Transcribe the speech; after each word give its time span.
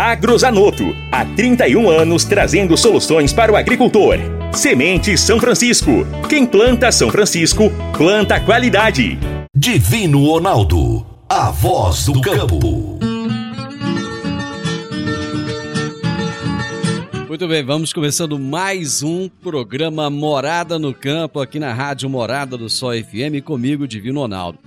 Agrozanoto. 0.00 0.96
Há 1.12 1.26
31 1.26 1.90
anos 1.90 2.24
trazendo 2.24 2.74
soluções 2.74 3.34
para 3.34 3.52
o 3.52 3.56
agricultor. 3.56 4.16
Semente 4.50 5.18
São 5.18 5.38
Francisco. 5.38 6.06
Quem 6.26 6.46
planta 6.46 6.90
São 6.90 7.10
Francisco, 7.10 7.70
planta 7.94 8.40
qualidade. 8.40 9.18
Divino 9.54 10.24
Ronaldo. 10.24 11.04
A 11.28 11.50
voz 11.50 12.06
do 12.06 12.18
campo. 12.22 12.98
Muito 17.28 17.46
bem, 17.46 17.62
vamos 17.62 17.92
começando 17.92 18.38
mais 18.38 19.02
um 19.02 19.28
programa 19.28 20.08
Morada 20.08 20.78
no 20.78 20.94
Campo 20.94 21.40
aqui 21.40 21.58
na 21.58 21.74
Rádio 21.74 22.08
Morada 22.08 22.56
do 22.56 22.70
Sol 22.70 22.92
FM 22.92 23.44
comigo, 23.44 23.86
Divino 23.86 24.20
Ronaldo. 24.20 24.58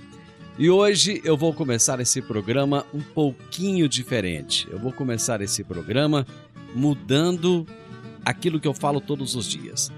E 0.56 0.70
hoje 0.70 1.20
eu 1.24 1.36
vou 1.36 1.52
começar 1.52 1.98
esse 1.98 2.22
programa 2.22 2.86
um 2.94 3.00
pouquinho 3.00 3.88
diferente. 3.88 4.68
Eu 4.70 4.78
vou 4.78 4.92
começar 4.92 5.40
esse 5.40 5.64
programa 5.64 6.24
mudando 6.72 7.66
aquilo 8.24 8.60
que 8.60 8.68
eu 8.68 8.72
falo 8.72 9.00
todos 9.00 9.34
os 9.34 9.46
dias. 9.46 9.90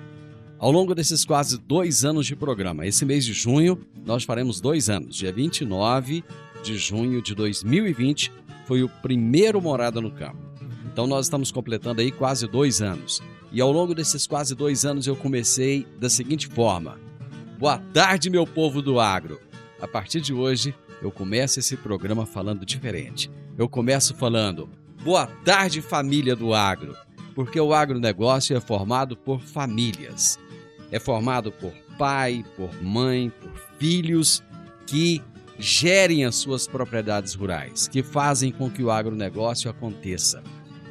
Ao 0.59 0.73
longo 0.73 0.95
desses 0.95 1.27
quase 1.27 1.59
dois 1.59 2.07
anos 2.07 2.27
de 2.27 2.35
programa, 2.35 2.87
esse 2.87 3.05
mês 3.05 3.23
de 3.27 3.35
junho, 3.35 3.79
nós 4.07 4.25
faremos 4.25 4.59
dois 4.59 4.89
anos. 4.89 5.17
Dia 5.17 5.31
29 5.31 6.25
de 6.65 6.79
junho 6.79 7.21
de 7.21 7.35
2020 7.35 8.33
foi 8.65 8.83
o 8.83 8.89
primeiro 8.89 9.61
Morada 9.61 10.01
no 10.01 10.11
Campo. 10.11 10.39
Então 10.91 11.07
nós 11.07 11.27
estamos 11.27 11.53
completando 11.53 12.01
aí 12.01 12.11
quase 12.11 12.47
dois 12.47 12.81
anos. 12.81 13.23
E 13.53 13.61
ao 13.61 13.71
longo 13.71 13.95
desses 13.95 14.27
quase 14.27 14.55
dois 14.55 14.87
anos 14.87 15.07
eu 15.07 15.17
comecei 15.17 15.87
da 16.01 16.09
seguinte 16.09 16.47
forma: 16.47 16.99
Boa 17.59 17.77
tarde, 17.93 18.31
meu 18.31 18.47
povo 18.47 18.81
do 18.81 18.99
agro. 18.99 19.39
A 19.87 19.89
partir 19.89 20.21
de 20.21 20.35
hoje 20.35 20.75
eu 21.01 21.13
começo 21.13 21.61
esse 21.61 21.77
programa 21.77 22.27
falando 22.27 22.67
diferente. 22.67 23.31
Eu 23.57 23.69
começo 23.69 24.17
falando 24.17 24.69
Boa 25.05 25.29
tarde, 25.45 25.81
família 25.81 26.35
do 26.35 26.53
agro, 26.53 26.97
porque 27.37 27.61
o 27.61 27.73
agronegócio 27.73 28.57
é 28.57 28.61
formado 28.61 29.17
por 29.17 29.41
famílias. 29.41 30.41
É 30.91 30.99
formado 30.99 31.53
por 31.53 31.73
pai, 31.97 32.45
por 32.57 32.83
mãe, 32.83 33.31
por 33.31 33.53
filhos 33.79 34.43
que 34.89 35.23
gerem 35.57 36.25
as 36.25 36.35
suas 36.35 36.67
propriedades 36.67 37.35
rurais, 37.35 37.87
que 37.87 38.03
fazem 38.03 38.51
com 38.51 38.69
que 38.69 38.83
o 38.83 38.91
agronegócio 38.91 39.71
aconteça. 39.71 40.43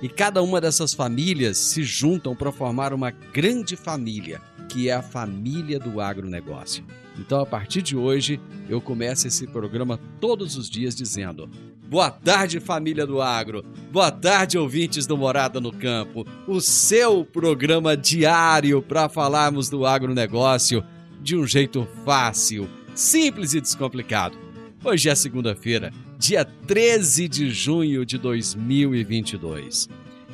E 0.01 0.07
cada 0.07 0.41
uma 0.41 0.61
dessas 0.61 0.93
famílias 0.93 1.57
se 1.57 1.83
juntam 1.83 2.33
para 2.33 2.49
formar 2.49 2.93
uma 2.93 3.11
grande 3.11 3.75
família, 3.75 4.41
que 4.69 4.87
é 4.87 4.93
a 4.93 5.01
família 5.01 5.77
do 5.77 5.99
agronegócio. 5.99 6.85
Então, 7.19 7.39
a 7.39 7.45
partir 7.45 7.81
de 7.81 7.95
hoje, 7.95 8.39
eu 8.69 8.81
começo 8.81 9.27
esse 9.27 9.47
programa 9.47 9.99
todos 10.19 10.57
os 10.57 10.69
dias 10.69 10.95
dizendo: 10.95 11.49
Boa 11.87 12.09
tarde, 12.09 12.59
família 12.59 13.05
do 13.05 13.21
agro. 13.21 13.63
Boa 13.91 14.11
tarde, 14.11 14.57
ouvintes 14.57 15.05
do 15.05 15.15
Morada 15.15 15.61
no 15.61 15.71
Campo. 15.71 16.25
O 16.47 16.59
seu 16.59 17.23
programa 17.23 17.95
diário 17.95 18.81
para 18.81 19.07
falarmos 19.07 19.69
do 19.69 19.85
agronegócio 19.85 20.83
de 21.21 21.35
um 21.35 21.45
jeito 21.45 21.87
fácil, 22.03 22.67
simples 22.93 23.53
e 23.53 23.61
descomplicado. 23.61 24.37
Hoje 24.83 25.09
é 25.09 25.15
segunda-feira, 25.15 25.91
dia 26.17 26.45
13 26.45 27.27
de 27.27 27.49
junho 27.49 28.05
de 28.05 28.17
2022. 28.17 29.89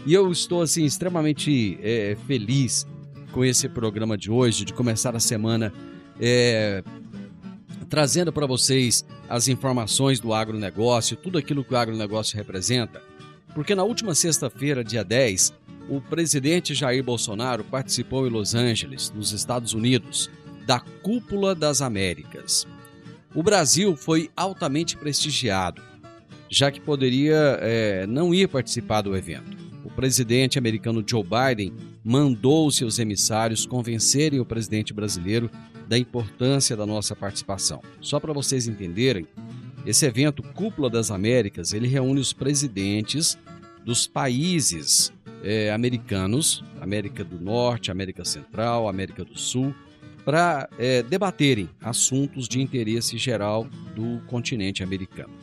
E 0.05 0.13
eu 0.13 0.31
estou 0.31 0.61
assim 0.61 0.83
extremamente 0.83 1.77
é, 1.81 2.17
feliz 2.27 2.87
com 3.31 3.45
esse 3.45 3.69
programa 3.69 4.17
de 4.17 4.31
hoje, 4.31 4.65
de 4.65 4.73
começar 4.73 5.15
a 5.15 5.19
semana 5.19 5.71
é, 6.19 6.83
trazendo 7.89 8.31
para 8.31 8.45
vocês 8.45 9.05
as 9.27 9.47
informações 9.47 10.19
do 10.19 10.33
agronegócio, 10.33 11.17
tudo 11.17 11.37
aquilo 11.37 11.63
que 11.63 11.73
o 11.73 11.77
agronegócio 11.77 12.37
representa. 12.37 13.01
Porque 13.53 13.75
na 13.75 13.83
última 13.83 14.15
sexta-feira, 14.15 14.83
dia 14.83 15.03
10, 15.03 15.53
o 15.89 15.99
presidente 15.99 16.73
Jair 16.73 17.03
Bolsonaro 17.03 17.63
participou 17.63 18.25
em 18.25 18.29
Los 18.29 18.55
Angeles, 18.55 19.11
nos 19.13 19.33
Estados 19.33 19.73
Unidos, 19.73 20.29
da 20.65 20.79
Cúpula 20.79 21.53
das 21.53 21.81
Américas. 21.81 22.65
O 23.35 23.43
Brasil 23.43 23.95
foi 23.95 24.29
altamente 24.35 24.95
prestigiado, 24.95 25.81
já 26.49 26.71
que 26.71 26.79
poderia 26.79 27.57
é, 27.61 28.05
não 28.07 28.33
ir 28.33 28.47
participar 28.47 29.01
do 29.01 29.15
evento. 29.15 29.57
O 29.83 29.89
presidente 29.89 30.57
americano 30.57 31.03
Joe 31.05 31.23
Biden 31.23 31.73
mandou 32.03 32.71
seus 32.71 32.99
emissários 32.99 33.65
convencerem 33.65 34.39
o 34.39 34.45
presidente 34.45 34.93
brasileiro 34.93 35.49
da 35.91 35.97
importância 35.97 36.73
da 36.77 36.85
nossa 36.85 37.13
participação. 37.13 37.81
Só 37.99 38.17
para 38.17 38.31
vocês 38.31 38.65
entenderem, 38.65 39.27
esse 39.85 40.05
evento 40.05 40.41
Cúpula 40.41 40.89
das 40.89 41.11
Américas, 41.11 41.73
ele 41.73 41.85
reúne 41.85 42.21
os 42.21 42.31
presidentes 42.31 43.37
dos 43.83 44.07
países 44.07 45.11
é, 45.43 45.69
americanos, 45.69 46.63
América 46.79 47.25
do 47.25 47.37
Norte, 47.37 47.91
América 47.91 48.23
Central, 48.23 48.87
América 48.87 49.25
do 49.25 49.37
Sul, 49.37 49.75
para 50.23 50.69
é, 50.79 51.03
debaterem 51.03 51.69
assuntos 51.81 52.47
de 52.47 52.61
interesse 52.61 53.17
geral 53.17 53.67
do 53.93 54.21
continente 54.27 54.81
americano. 54.81 55.33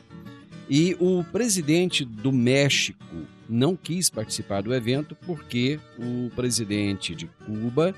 E 0.70 0.96
o 0.98 1.22
presidente 1.24 2.06
do 2.06 2.32
México 2.32 3.04
não 3.46 3.76
quis 3.76 4.08
participar 4.08 4.62
do 4.62 4.74
evento 4.74 5.14
porque 5.26 5.78
o 5.98 6.30
presidente 6.34 7.14
de 7.14 7.26
Cuba, 7.44 7.94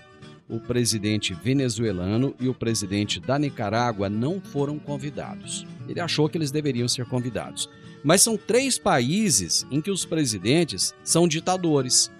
o 0.50 0.58
presidente 0.58 1.32
venezuelano 1.32 2.34
e 2.40 2.48
o 2.48 2.54
presidente 2.54 3.20
da 3.20 3.38
Nicarágua 3.38 4.10
não 4.10 4.40
foram 4.40 4.78
convidados. 4.78 5.64
Ele 5.88 6.00
achou 6.00 6.28
que 6.28 6.36
eles 6.36 6.50
deveriam 6.50 6.88
ser 6.88 7.06
convidados. 7.06 7.70
Mas 8.02 8.22
são 8.22 8.36
três 8.36 8.78
países 8.78 9.64
em 9.70 9.80
que 9.80 9.90
os 9.90 10.04
presidentes 10.04 10.92
são 11.04 11.28
ditadores. 11.28 12.10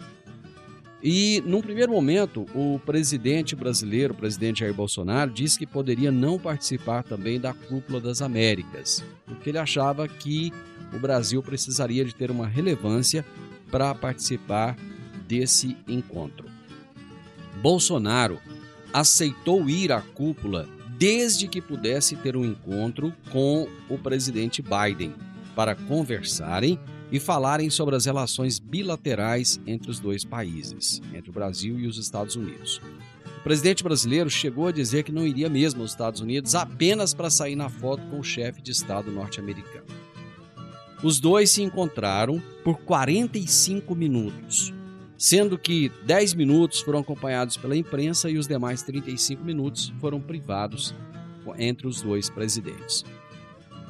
E, 1.02 1.42
num 1.46 1.62
primeiro 1.62 1.92
momento, 1.92 2.46
o 2.54 2.78
presidente 2.84 3.56
brasileiro, 3.56 4.12
o 4.12 4.16
presidente 4.16 4.60
Jair 4.60 4.74
Bolsonaro, 4.74 5.30
disse 5.30 5.58
que 5.58 5.66
poderia 5.66 6.12
não 6.12 6.38
participar 6.38 7.02
também 7.02 7.40
da 7.40 7.54
Cúpula 7.54 8.00
das 8.00 8.20
Américas, 8.20 9.02
porque 9.24 9.48
ele 9.48 9.58
achava 9.58 10.06
que 10.06 10.52
o 10.94 10.98
Brasil 10.98 11.42
precisaria 11.42 12.04
de 12.04 12.14
ter 12.14 12.30
uma 12.30 12.46
relevância 12.46 13.24
para 13.70 13.94
participar 13.94 14.76
desse 15.26 15.74
encontro. 15.88 16.59
Bolsonaro 17.60 18.40
aceitou 18.92 19.68
ir 19.68 19.92
à 19.92 20.00
cúpula 20.00 20.68
desde 20.98 21.46
que 21.46 21.60
pudesse 21.60 22.16
ter 22.16 22.36
um 22.36 22.44
encontro 22.44 23.12
com 23.30 23.68
o 23.88 23.98
presidente 23.98 24.62
Biden 24.62 25.14
para 25.54 25.74
conversarem 25.74 26.78
e 27.12 27.18
falarem 27.18 27.68
sobre 27.70 27.96
as 27.96 28.06
relações 28.06 28.58
bilaterais 28.58 29.60
entre 29.66 29.90
os 29.90 29.98
dois 29.98 30.24
países, 30.24 31.02
entre 31.12 31.30
o 31.30 31.32
Brasil 31.32 31.78
e 31.78 31.86
os 31.86 31.98
Estados 31.98 32.36
Unidos. 32.36 32.80
O 33.38 33.42
presidente 33.42 33.82
brasileiro 33.82 34.30
chegou 34.30 34.66
a 34.66 34.72
dizer 34.72 35.02
que 35.02 35.12
não 35.12 35.26
iria 35.26 35.48
mesmo 35.48 35.82
aos 35.82 35.90
Estados 35.90 36.20
Unidos 36.20 36.54
apenas 36.54 37.14
para 37.14 37.30
sair 37.30 37.56
na 37.56 37.68
foto 37.68 38.02
com 38.08 38.20
o 38.20 38.24
chefe 38.24 38.62
de 38.62 38.70
Estado 38.70 39.10
norte-americano. 39.10 39.86
Os 41.02 41.18
dois 41.18 41.50
se 41.50 41.62
encontraram 41.62 42.42
por 42.62 42.78
45 42.80 43.94
minutos, 43.94 44.72
sendo 45.20 45.58
que 45.58 45.92
10 46.06 46.32
minutos 46.32 46.80
foram 46.80 47.00
acompanhados 47.00 47.54
pela 47.54 47.76
imprensa 47.76 48.30
e 48.30 48.38
os 48.38 48.48
demais 48.48 48.82
35 48.82 49.44
minutos 49.44 49.92
foram 50.00 50.18
privados 50.18 50.94
entre 51.58 51.86
os 51.86 52.00
dois 52.00 52.30
presidentes. 52.30 53.04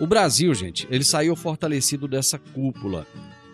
O 0.00 0.08
Brasil, 0.08 0.52
gente, 0.54 0.88
ele 0.90 1.04
saiu 1.04 1.36
fortalecido 1.36 2.08
dessa 2.08 2.36
cúpula 2.36 3.06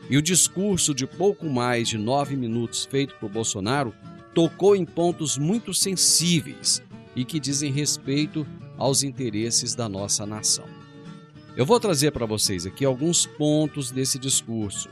E 0.08 0.16
o 0.16 0.22
discurso 0.22 0.94
de 0.94 1.06
pouco 1.06 1.50
mais 1.50 1.86
de 1.86 1.98
nove 1.98 2.34
minutos 2.34 2.86
feito 2.86 3.14
por 3.16 3.28
Bolsonaro 3.28 3.92
tocou 4.34 4.74
em 4.74 4.86
pontos 4.86 5.36
muito 5.36 5.74
sensíveis 5.74 6.80
e 7.14 7.26
que 7.26 7.38
dizem 7.38 7.70
respeito 7.70 8.46
aos 8.78 9.02
interesses 9.02 9.74
da 9.74 9.86
nossa 9.86 10.24
nação. 10.24 10.64
Eu 11.54 11.66
vou 11.66 11.78
trazer 11.78 12.10
para 12.10 12.24
vocês 12.24 12.64
aqui 12.64 12.86
alguns 12.86 13.26
pontos 13.26 13.90
desse 13.90 14.18
discurso. 14.18 14.88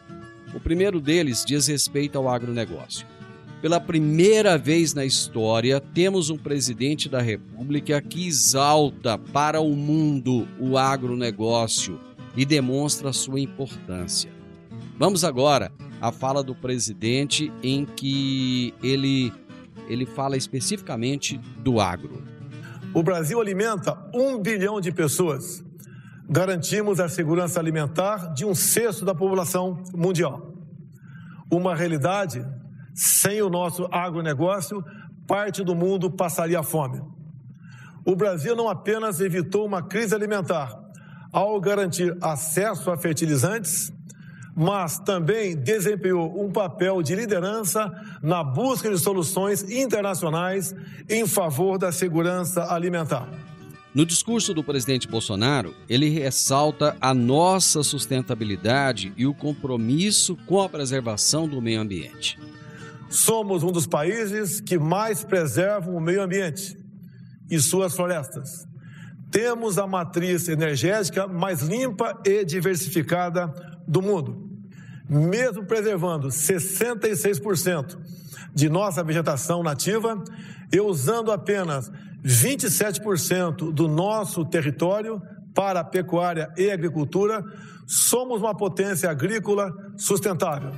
O 0.55 0.61
primeiro 0.61 1.01
deles 1.01 1.45
diz 1.45 1.67
respeito 1.67 2.17
ao 2.17 2.29
agronegócio. 2.29 3.07
Pela 3.61 3.81
primeira 3.81 4.57
vez 4.57 4.95
na 4.95 5.05
história, 5.05 5.81
temos 5.81 6.31
um 6.31 6.37
presidente 6.37 7.09
da 7.09 7.21
República 7.21 8.01
que 8.01 8.27
exalta 8.27 9.19
para 9.19 9.61
o 9.61 9.75
mundo 9.75 10.47
o 10.61 10.77
agronegócio 10.77 11.99
e 12.37 12.45
demonstra 12.45 13.13
sua 13.13 13.41
importância. 13.41 14.31
Vamos 14.99 15.25
agora 15.25 15.73
à 16.01 16.13
fala 16.13 16.43
do 16.43 16.55
presidente 16.55 17.51
em 17.63 17.85
que 17.85 18.75
ele 18.83 19.33
ele 19.89 20.07
fala 20.07 20.37
especificamente 20.37 21.39
do 21.59 21.81
agro. 21.81 22.23
O 22.95 23.03
Brasil 23.03 23.41
alimenta 23.41 23.99
um 24.15 24.39
bilhão 24.39 24.81
de 24.81 24.93
pessoas 24.93 25.64
garantimos 26.29 27.01
a 27.01 27.09
segurança 27.09 27.61
alimentar 27.61 28.33
de 28.33 28.45
um 28.45 28.55
sexto 28.55 29.05
da 29.05 29.15
população 29.15 29.83
mundial. 29.95 30.55
Uma 31.51 31.75
realidade, 31.75 32.45
sem 32.95 33.43
o 33.43 33.51
nosso 33.51 33.87
agronegócio, 33.93 34.85
parte 35.27 35.63
do 35.63 35.75
mundo 35.75 36.11
passaria 36.11 36.63
fome. 36.63 37.03
O 38.05 38.15
Brasil 38.15 38.55
não 38.55 38.69
apenas 38.69 39.21
evitou 39.21 39.67
uma 39.67 39.83
crise 39.83 40.15
alimentar 40.15 40.79
ao 41.33 41.61
garantir 41.61 42.17
acesso 42.21 42.91
a 42.91 42.97
fertilizantes, 42.97 43.93
mas 44.55 44.99
também 45.01 45.57
desempenhou 45.57 46.41
um 46.41 46.53
papel 46.53 47.03
de 47.03 47.15
liderança 47.15 47.91
na 48.23 48.45
busca 48.45 48.89
de 48.89 48.99
soluções 48.99 49.69
internacionais 49.69 50.75
em 51.09 51.27
favor 51.27 51.77
da 51.77 51.91
segurança 51.91 52.73
alimentar. 52.73 53.29
No 53.95 54.05
discurso 54.05 54.53
do 54.53 54.65
presidente 54.65 55.07
Bolsonaro, 55.07 55.73
ele 55.89 56.09
ressalta 56.09 56.97
a 57.01 57.15
nossa 57.15 57.85
sustentabilidade 57.85 59.13
e 59.17 59.25
o 59.25 59.33
compromisso 59.33 60.37
com 60.47 60.61
a 60.61 60.69
preservação 60.69 61.47
do 61.47 61.63
meio 61.63 61.81
ambiente. 61.81 62.37
Somos 63.09 63.63
um 63.63 63.71
dos 63.71 63.87
países 63.87 64.61
que 64.61 64.81
mais 64.81 65.23
preservam 65.23 65.95
o 65.95 66.01
meio 66.01 66.21
ambiente 66.21 66.77
e 67.49 67.61
suas 67.61 67.95
florestas. 67.95 68.67
Temos 69.31 69.79
a 69.79 69.87
matriz 69.87 70.49
energética 70.49 71.29
mais 71.29 71.63
limpa 71.63 72.21
e 72.27 72.45
diversificada 72.45 73.47
do 73.87 74.03
mundo. 74.03 74.51
Mesmo 75.09 75.67
preservando 75.67 76.29
66% 76.29 77.97
de 78.53 78.69
nossa 78.69 79.05
vegetação 79.05 79.63
nativa 79.63 80.21
e 80.73 80.81
usando 80.81 81.31
apenas 81.31 81.93
27% 82.25 83.71
do 83.73 83.87
nosso 83.87 84.45
território 84.45 85.21
para 85.55 85.81
a 85.81 85.85
pecuária 85.85 86.53
e 86.57 86.71
agricultura, 86.71 87.45
somos 87.87 88.41
uma 88.41 88.57
potência 88.57 89.11
agrícola 89.11 89.73
sustentável. 89.97 90.73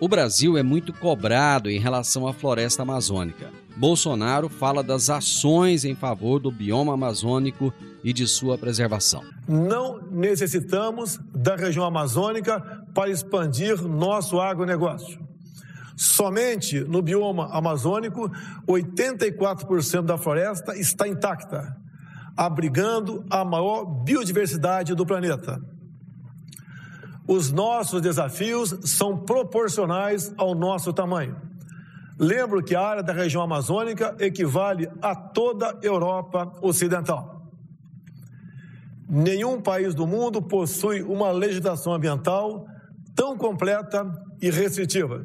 O 0.00 0.08
Brasil 0.08 0.56
é 0.56 0.62
muito 0.62 0.92
cobrado 0.92 1.70
em 1.70 1.78
relação 1.78 2.26
à 2.26 2.32
floresta 2.32 2.82
amazônica. 2.82 3.50
Bolsonaro 3.76 4.48
fala 4.48 4.82
das 4.82 5.10
ações 5.10 5.84
em 5.84 5.94
favor 5.94 6.38
do 6.38 6.50
bioma 6.50 6.94
amazônico 6.94 7.72
e 8.04 8.12
de 8.12 8.26
sua 8.26 8.56
preservação. 8.56 9.22
Não 9.48 10.00
necessitamos 10.10 11.18
da 11.34 11.56
região 11.56 11.84
amazônica 11.84 12.60
para 12.94 13.10
expandir 13.10 13.82
nosso 13.82 14.40
agronegócio. 14.40 15.23
Somente 15.96 16.80
no 16.80 17.00
bioma 17.00 17.48
amazônico, 17.52 18.30
84% 18.66 20.02
da 20.02 20.18
floresta 20.18 20.76
está 20.76 21.06
intacta, 21.06 21.76
abrigando 22.36 23.24
a 23.30 23.44
maior 23.44 23.84
biodiversidade 23.84 24.94
do 24.94 25.06
planeta. 25.06 25.60
Os 27.26 27.50
nossos 27.50 28.02
desafios 28.02 28.76
são 28.82 29.16
proporcionais 29.16 30.34
ao 30.36 30.54
nosso 30.54 30.92
tamanho. 30.92 31.36
Lembro 32.18 32.62
que 32.62 32.74
a 32.74 32.80
área 32.80 33.02
da 33.02 33.12
região 33.12 33.42
amazônica 33.42 34.14
equivale 34.18 34.88
a 35.00 35.14
toda 35.14 35.70
a 35.70 35.78
Europa 35.82 36.52
Ocidental. 36.60 37.48
Nenhum 39.08 39.60
país 39.60 39.94
do 39.94 40.06
mundo 40.06 40.42
possui 40.42 41.02
uma 41.02 41.30
legislação 41.30 41.92
ambiental 41.92 42.66
tão 43.14 43.36
completa 43.36 44.10
e 44.40 44.50
restritiva. 44.50 45.24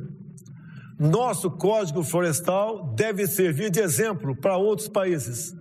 Nosso 1.00 1.50
Código 1.50 2.04
Florestal 2.04 2.94
deve 2.94 3.26
servir 3.26 3.70
de 3.70 3.80
exemplo 3.80 4.36
para 4.36 4.58
outros 4.58 4.90
países. 4.90 5.56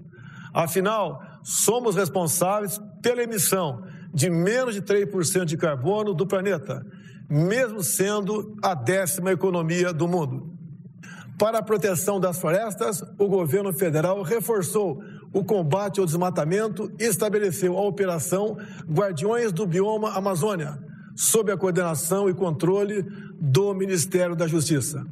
Afinal, 0.52 1.22
somos 1.44 1.94
responsáveis 1.94 2.80
pela 3.00 3.22
emissão 3.22 3.84
de 4.12 4.28
menos 4.28 4.74
de 4.74 4.82
3% 4.82 5.44
de 5.44 5.56
carbono 5.56 6.12
do 6.12 6.26
planeta, 6.26 6.84
mesmo 7.30 7.84
sendo 7.84 8.56
a 8.60 8.74
décima 8.74 9.30
economia 9.30 9.92
do 9.92 10.08
mundo. 10.08 10.52
Para 11.38 11.58
a 11.58 11.62
proteção 11.62 12.18
das 12.18 12.40
florestas, 12.40 13.00
o 13.16 13.28
governo 13.28 13.72
federal 13.72 14.22
reforçou 14.22 15.00
o 15.32 15.44
combate 15.44 16.00
ao 16.00 16.06
desmatamento 16.06 16.90
e 16.98 17.04
estabeleceu 17.04 17.78
a 17.78 17.82
operação 17.82 18.56
Guardiões 18.90 19.52
do 19.52 19.64
Bioma 19.64 20.10
Amazônia, 20.14 20.76
sob 21.14 21.52
a 21.52 21.56
coordenação 21.56 22.28
e 22.28 22.34
controle 22.34 23.06
do 23.40 23.72
Ministério 23.72 24.34
da 24.34 24.48
Justiça. 24.48 25.06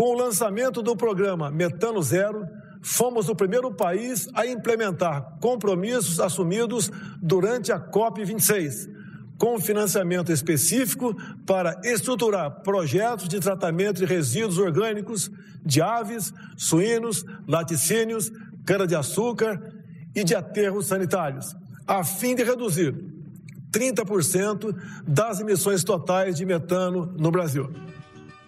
Com 0.00 0.14
o 0.14 0.18
lançamento 0.18 0.80
do 0.80 0.96
programa 0.96 1.50
Metano 1.50 2.02
Zero, 2.02 2.48
fomos 2.80 3.28
o 3.28 3.36
primeiro 3.36 3.70
país 3.70 4.30
a 4.32 4.46
implementar 4.46 5.36
compromissos 5.42 6.18
assumidos 6.18 6.90
durante 7.20 7.70
a 7.70 7.78
COP26, 7.78 8.88
com 9.36 9.60
financiamento 9.60 10.32
específico 10.32 11.14
para 11.44 11.78
estruturar 11.84 12.62
projetos 12.62 13.28
de 13.28 13.40
tratamento 13.40 13.98
de 13.98 14.06
resíduos 14.06 14.56
orgânicos 14.56 15.30
de 15.62 15.82
aves, 15.82 16.32
suínos, 16.56 17.22
laticínios, 17.46 18.32
cana-de-açúcar 18.64 19.60
e 20.16 20.24
de 20.24 20.34
aterros 20.34 20.86
sanitários, 20.86 21.54
a 21.86 22.02
fim 22.02 22.34
de 22.34 22.42
reduzir 22.42 22.94
30% 23.70 24.74
das 25.06 25.40
emissões 25.40 25.84
totais 25.84 26.36
de 26.36 26.46
metano 26.46 27.14
no 27.18 27.30
Brasil. 27.30 27.70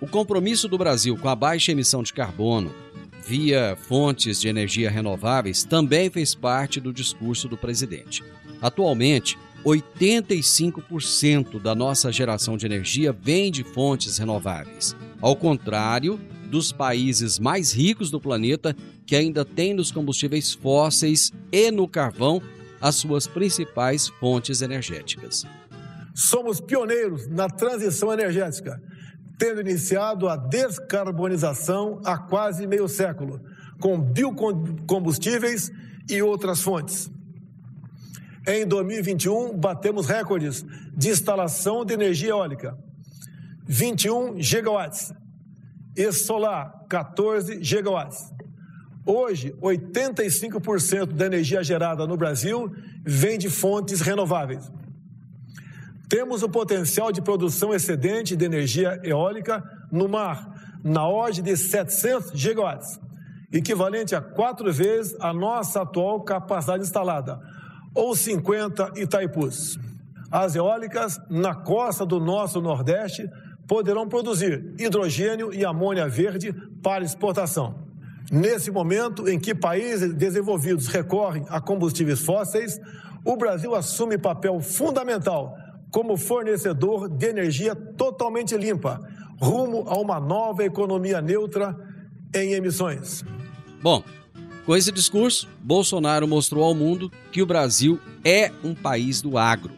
O 0.03 0.07
compromisso 0.09 0.67
do 0.67 0.77
Brasil 0.77 1.17
com 1.17 1.29
a 1.29 1.37
baixa 1.37 1.71
emissão 1.71 2.03
de 2.03 2.13
carbono 2.13 2.75
via 3.25 3.79
fontes 3.83 4.41
de 4.41 4.49
energia 4.49 4.91
renováveis 4.91 5.63
também 5.63 6.11
fez 6.11 6.35
parte 6.35 6.81
do 6.81 6.93
discurso 6.93 7.47
do 7.47 7.57
presidente. 7.57 8.21
Atualmente, 8.61 9.39
85% 9.65 11.63
da 11.63 11.73
nossa 11.73 12.11
geração 12.11 12.57
de 12.57 12.67
energia 12.67 13.13
vem 13.13 13.49
de 13.49 13.63
fontes 13.63 14.19
renováveis, 14.19 14.97
ao 15.21 15.37
contrário 15.37 16.21
dos 16.51 16.73
países 16.73 17.39
mais 17.39 17.71
ricos 17.71 18.11
do 18.11 18.21
planeta 18.21 18.75
que 19.07 19.15
ainda 19.15 19.45
têm 19.45 19.73
nos 19.73 19.93
combustíveis 19.93 20.53
fósseis 20.53 21.31
e 21.53 21.71
no 21.71 21.87
carvão 21.87 22.43
as 22.81 22.97
suas 22.97 23.29
principais 23.29 24.09
fontes 24.09 24.63
energéticas. 24.63 25.47
Somos 26.13 26.61
pioneiros 26.61 27.29
na 27.29 27.49
transição 27.49 28.13
energética 28.13 28.83
tendo 29.43 29.61
iniciado 29.61 30.29
a 30.29 30.37
descarbonização 30.37 32.01
há 32.05 32.17
quase 32.17 32.65
meio 32.65 32.87
século, 32.87 33.41
com 33.81 34.01
biocombustíveis 34.01 35.69
e 36.09 36.23
outras 36.23 36.63
fontes. 36.63 37.11
Em 38.47 38.65
2021, 38.65 39.59
batemos 39.59 40.07
recordes 40.07 40.65
de 40.97 41.09
instalação 41.09 41.85
de 41.85 41.93
energia 41.93 42.29
eólica, 42.29 42.79
21 43.67 44.41
gigawatts, 44.41 45.13
e 45.97 46.13
solar, 46.13 46.87
14 46.89 47.65
gigawatts. 47.65 48.33
Hoje, 49.05 49.53
85% 49.61 51.15
da 51.15 51.27
energia 51.27 51.65
gerada 51.65 52.07
no 52.07 52.17
Brasil 52.17 52.73
vem 53.05 53.39
de 53.39 53.51
fontes 53.51 54.03
renováveis. 54.03 54.71
Temos 56.13 56.43
o 56.43 56.49
potencial 56.51 57.11
de 57.11 57.23
produção 57.23 57.73
excedente 57.73 58.37
de 58.37 58.45
energia 58.45 59.01
eólica 59.03 59.65
no 59.91 60.07
mar, 60.07 60.47
na 60.85 61.07
ordem 61.07 61.43
de 61.43 61.57
700 61.57 62.33
gigawatts, 62.35 63.01
equivalente 63.51 64.15
a 64.15 64.21
quatro 64.21 64.71
vezes 64.71 65.17
a 65.19 65.33
nossa 65.33 65.81
atual 65.81 66.23
capacidade 66.23 66.83
instalada, 66.83 67.41
ou 67.95 68.15
50 68.15 68.93
Itaipus. 68.97 69.79
As 70.31 70.55
eólicas 70.55 71.19
na 71.31 71.55
costa 71.55 72.05
do 72.05 72.21
nosso 72.21 72.61
Nordeste 72.61 73.27
poderão 73.67 74.07
produzir 74.07 74.75
hidrogênio 74.79 75.51
e 75.51 75.65
amônia 75.65 76.07
verde 76.11 76.53
para 76.83 77.03
exportação. 77.03 77.87
Nesse 78.31 78.71
momento 78.71 79.31
em 79.31 79.41
que 79.41 79.55
países 79.55 80.13
desenvolvidos 80.13 80.89
recorrem 80.89 81.47
a 81.49 81.59
combustíveis 81.59 82.21
fósseis, 82.21 82.79
o 83.25 83.35
Brasil 83.35 83.75
assume 83.75 84.19
papel 84.19 84.61
fundamental 84.61 85.57
como 85.93 86.17
fornecedor 86.17 87.09
de 87.09 87.27
energia 87.27 87.77
totalmente 87.77 88.57
limpa, 88.57 88.99
rumo 89.39 89.85
a 89.87 89.97
uma 89.99 90.19
nova 90.19 90.65
economia 90.65 91.21
neutra 91.21 91.77
em 92.35 92.55
emissões. 92.55 93.23
Bom, 93.83 94.03
com 94.65 94.75
esse 94.75 94.91
discurso, 94.91 95.49
Bolsonaro 95.61 96.27
mostrou 96.27 96.65
ao 96.65 96.75
mundo 96.75 97.13
que 97.31 97.43
o 97.43 97.47
Brasil 97.47 98.01
é 98.25 98.51
um 98.65 98.75
país 98.75 99.21
do 99.21 99.37
agro 99.37 99.73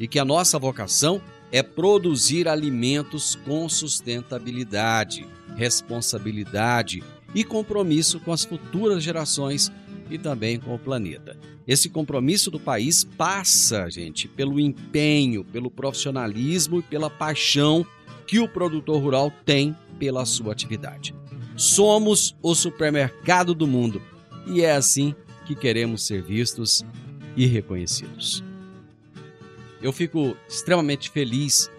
e 0.00 0.08
que 0.08 0.18
a 0.18 0.24
nossa 0.24 0.58
vocação 0.58 1.20
é 1.52 1.62
produzir 1.62 2.48
alimentos 2.48 3.34
com 3.34 3.68
sustentabilidade, 3.68 5.26
responsabilidade 5.56 7.02
e 7.34 7.44
compromisso 7.44 8.20
com 8.20 8.32
as 8.32 8.44
futuras 8.44 9.02
gerações 9.02 9.70
e 10.10 10.16
também 10.16 10.58
com 10.58 10.74
o 10.74 10.78
planeta. 10.78 11.36
Esse 11.68 11.90
compromisso 11.90 12.50
do 12.50 12.58
país 12.58 13.04
passa, 13.04 13.90
gente, 13.90 14.26
pelo 14.26 14.58
empenho, 14.58 15.44
pelo 15.44 15.70
profissionalismo 15.70 16.78
e 16.78 16.82
pela 16.82 17.10
paixão 17.10 17.86
que 18.26 18.40
o 18.40 18.48
produtor 18.48 19.02
rural 19.02 19.30
tem 19.44 19.76
pela 19.98 20.24
sua 20.24 20.50
atividade. 20.50 21.14
Somos 21.54 22.34
o 22.42 22.54
supermercado 22.54 23.54
do 23.54 23.66
mundo 23.66 24.00
e 24.46 24.62
é 24.62 24.72
assim 24.72 25.14
que 25.44 25.54
queremos 25.54 26.06
ser 26.06 26.22
vistos 26.22 26.82
e 27.36 27.44
reconhecidos. 27.44 28.42
Eu 29.82 29.92
fico 29.92 30.34
extremamente 30.48 31.10
feliz 31.10 31.70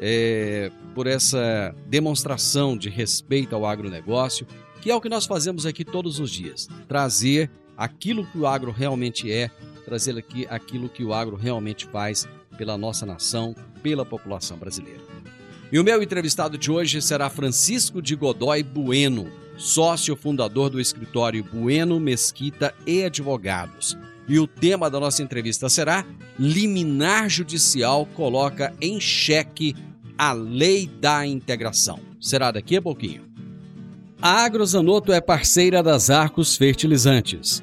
é, 0.00 0.72
por 0.96 1.06
essa 1.06 1.72
demonstração 1.86 2.76
de 2.76 2.88
respeito 2.88 3.54
ao 3.54 3.64
agronegócio, 3.64 4.46
que 4.82 4.90
é 4.90 4.94
o 4.96 5.00
que 5.00 5.08
nós 5.08 5.26
fazemos 5.26 5.64
aqui 5.64 5.84
todos 5.84 6.18
os 6.18 6.30
dias: 6.30 6.68
trazer 6.88 7.50
aquilo 7.78 8.26
que 8.26 8.36
o 8.36 8.46
agro 8.46 8.72
realmente 8.72 9.32
é, 9.32 9.48
trazer 9.84 10.18
aqui 10.18 10.46
aquilo 10.50 10.88
que 10.88 11.04
o 11.04 11.14
agro 11.14 11.36
realmente 11.36 11.86
faz 11.86 12.28
pela 12.58 12.76
nossa 12.76 13.06
nação, 13.06 13.54
pela 13.82 14.04
população 14.04 14.58
brasileira. 14.58 15.00
E 15.70 15.78
o 15.78 15.84
meu 15.84 16.02
entrevistado 16.02 16.58
de 16.58 16.70
hoje 16.70 17.00
será 17.00 17.30
Francisco 17.30 18.02
de 18.02 18.16
Godoy 18.16 18.62
Bueno, 18.62 19.30
sócio 19.56 20.16
fundador 20.16 20.70
do 20.70 20.80
escritório 20.80 21.44
Bueno 21.44 22.00
Mesquita 22.00 22.74
e 22.86 23.04
Advogados. 23.04 23.96
E 24.26 24.38
o 24.38 24.46
tema 24.46 24.90
da 24.90 24.98
nossa 24.98 25.22
entrevista 25.22 25.68
será: 25.68 26.04
Liminar 26.38 27.28
Judicial 27.28 28.06
coloca 28.14 28.74
em 28.80 29.00
xeque 29.00 29.76
a 30.18 30.32
lei 30.32 30.86
da 30.86 31.24
integração. 31.26 32.00
Será 32.20 32.50
daqui 32.50 32.76
a 32.76 32.82
pouquinho. 32.82 33.28
A 34.20 34.44
Agrozanoto 34.44 35.12
é 35.12 35.20
parceira 35.20 35.80
das 35.82 36.10
Arcos 36.10 36.56
Fertilizantes, 36.56 37.62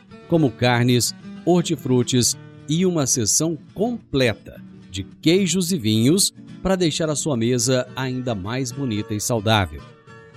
como 0.31 0.49
carnes, 0.49 1.13
hortifrutis 1.45 2.37
e 2.69 2.85
uma 2.85 3.05
seção 3.05 3.57
completa 3.73 4.61
de 4.89 5.03
queijos 5.03 5.73
e 5.73 5.77
vinhos 5.77 6.33
para 6.63 6.77
deixar 6.77 7.09
a 7.09 7.17
sua 7.17 7.35
mesa 7.35 7.85
ainda 7.97 8.33
mais 8.33 8.71
bonita 8.71 9.13
e 9.13 9.19
saudável. 9.19 9.81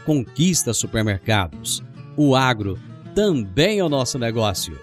Conquista 0.04 0.74
Supermercados. 0.74 1.80
O 2.16 2.34
agro 2.34 2.76
também 3.14 3.78
é 3.78 3.84
o 3.84 3.88
nosso 3.88 4.18
negócio. 4.18 4.76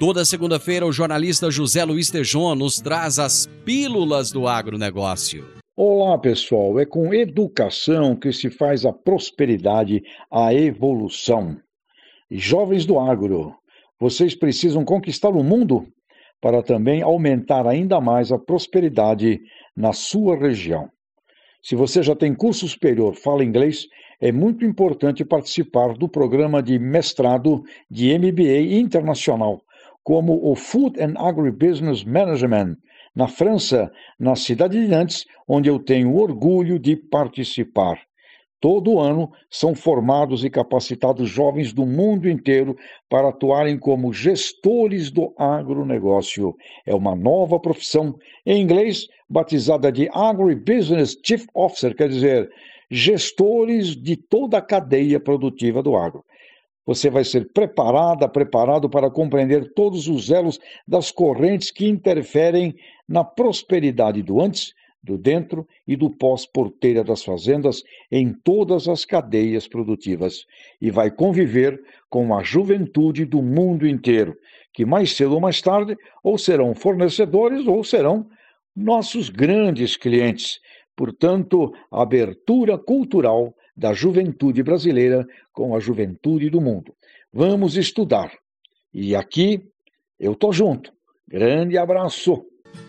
Toda 0.00 0.24
segunda-feira, 0.24 0.84
o 0.84 0.92
jornalista 0.92 1.52
José 1.52 1.84
Luiz 1.84 2.10
Tejon 2.10 2.56
nos 2.56 2.80
traz 2.80 3.20
as 3.20 3.46
pílulas 3.64 4.32
do 4.32 4.48
agronegócio. 4.48 5.46
Olá, 5.76 6.18
pessoal. 6.18 6.80
É 6.80 6.84
com 6.84 7.14
educação 7.14 8.16
que 8.16 8.32
se 8.32 8.50
faz 8.50 8.84
a 8.84 8.92
prosperidade, 8.92 10.02
a 10.28 10.52
evolução. 10.52 11.56
Jovens 12.28 12.84
do 12.84 12.98
agro, 12.98 13.54
vocês 14.00 14.34
precisam 14.34 14.84
conquistar 14.84 15.30
o 15.30 15.42
mundo 15.42 15.86
para 16.40 16.62
também 16.62 17.02
aumentar 17.02 17.66
ainda 17.66 18.00
mais 18.00 18.30
a 18.30 18.38
prosperidade 18.38 19.40
na 19.76 19.92
sua 19.92 20.36
região. 20.36 20.88
Se 21.62 21.74
você 21.74 22.02
já 22.02 22.14
tem 22.14 22.34
curso 22.34 22.68
superior, 22.68 23.14
fala 23.14 23.44
inglês, 23.44 23.86
é 24.20 24.30
muito 24.30 24.64
importante 24.64 25.24
participar 25.24 25.94
do 25.94 26.08
programa 26.08 26.62
de 26.62 26.78
mestrado 26.78 27.62
de 27.90 28.16
MBA 28.16 28.78
internacional, 28.78 29.60
como 30.02 30.40
o 30.48 30.54
Food 30.54 31.00
and 31.02 31.14
Agribusiness 31.18 32.04
Management, 32.04 32.76
na 33.14 33.26
França, 33.26 33.90
na 34.18 34.36
cidade 34.36 34.80
de 34.80 34.86
Nantes, 34.86 35.24
onde 35.46 35.68
eu 35.68 35.78
tenho 35.78 36.14
orgulho 36.14 36.78
de 36.78 36.96
participar. 36.96 38.07
Todo 38.60 38.98
ano 38.98 39.30
são 39.48 39.72
formados 39.72 40.44
e 40.44 40.50
capacitados 40.50 41.28
jovens 41.30 41.72
do 41.72 41.86
mundo 41.86 42.28
inteiro 42.28 42.76
para 43.08 43.28
atuarem 43.28 43.78
como 43.78 44.12
gestores 44.12 45.12
do 45.12 45.32
agronegócio. 45.38 46.54
É 46.84 46.92
uma 46.92 47.14
nova 47.14 47.60
profissão, 47.60 48.16
em 48.44 48.60
inglês 48.60 49.06
batizada 49.30 49.92
de 49.92 50.08
Agribusiness 50.12 51.16
Chief 51.24 51.44
Officer, 51.54 51.94
quer 51.94 52.08
dizer, 52.08 52.50
gestores 52.90 53.94
de 53.94 54.16
toda 54.16 54.58
a 54.58 54.62
cadeia 54.62 55.20
produtiva 55.20 55.80
do 55.80 55.94
agro. 55.96 56.24
Você 56.84 57.10
vai 57.10 57.22
ser 57.22 57.52
preparada, 57.52 58.26
preparado 58.26 58.88
para 58.88 59.10
compreender 59.10 59.72
todos 59.74 60.08
os 60.08 60.30
elos 60.30 60.58
das 60.86 61.12
correntes 61.12 61.70
que 61.70 61.86
interferem 61.86 62.74
na 63.06 63.22
prosperidade 63.22 64.22
do 64.22 64.40
antes, 64.40 64.72
do 65.08 65.16
dentro 65.16 65.66
e 65.86 65.96
do 65.96 66.10
pós-porteira 66.10 67.02
das 67.02 67.24
fazendas 67.24 67.82
em 68.12 68.30
todas 68.30 68.86
as 68.86 69.06
cadeias 69.06 69.66
produtivas 69.66 70.44
e 70.78 70.90
vai 70.90 71.10
conviver 71.10 71.80
com 72.10 72.36
a 72.36 72.42
juventude 72.42 73.24
do 73.24 73.42
mundo 73.42 73.88
inteiro, 73.88 74.36
que 74.72 74.84
mais 74.84 75.16
cedo 75.16 75.32
ou 75.32 75.40
mais 75.40 75.62
tarde 75.62 75.96
ou 76.22 76.36
serão 76.36 76.74
fornecedores 76.74 77.66
ou 77.66 77.82
serão 77.82 78.26
nossos 78.76 79.30
grandes 79.30 79.96
clientes. 79.96 80.60
Portanto, 80.94 81.72
abertura 81.90 82.76
cultural 82.76 83.54
da 83.74 83.94
juventude 83.94 84.62
brasileira 84.62 85.26
com 85.52 85.74
a 85.74 85.80
juventude 85.80 86.50
do 86.50 86.60
mundo. 86.60 86.92
Vamos 87.32 87.76
estudar. 87.76 88.30
E 88.92 89.16
aqui 89.16 89.62
eu 90.20 90.34
tô 90.34 90.52
junto. 90.52 90.92
Grande 91.26 91.78
abraço. 91.78 92.44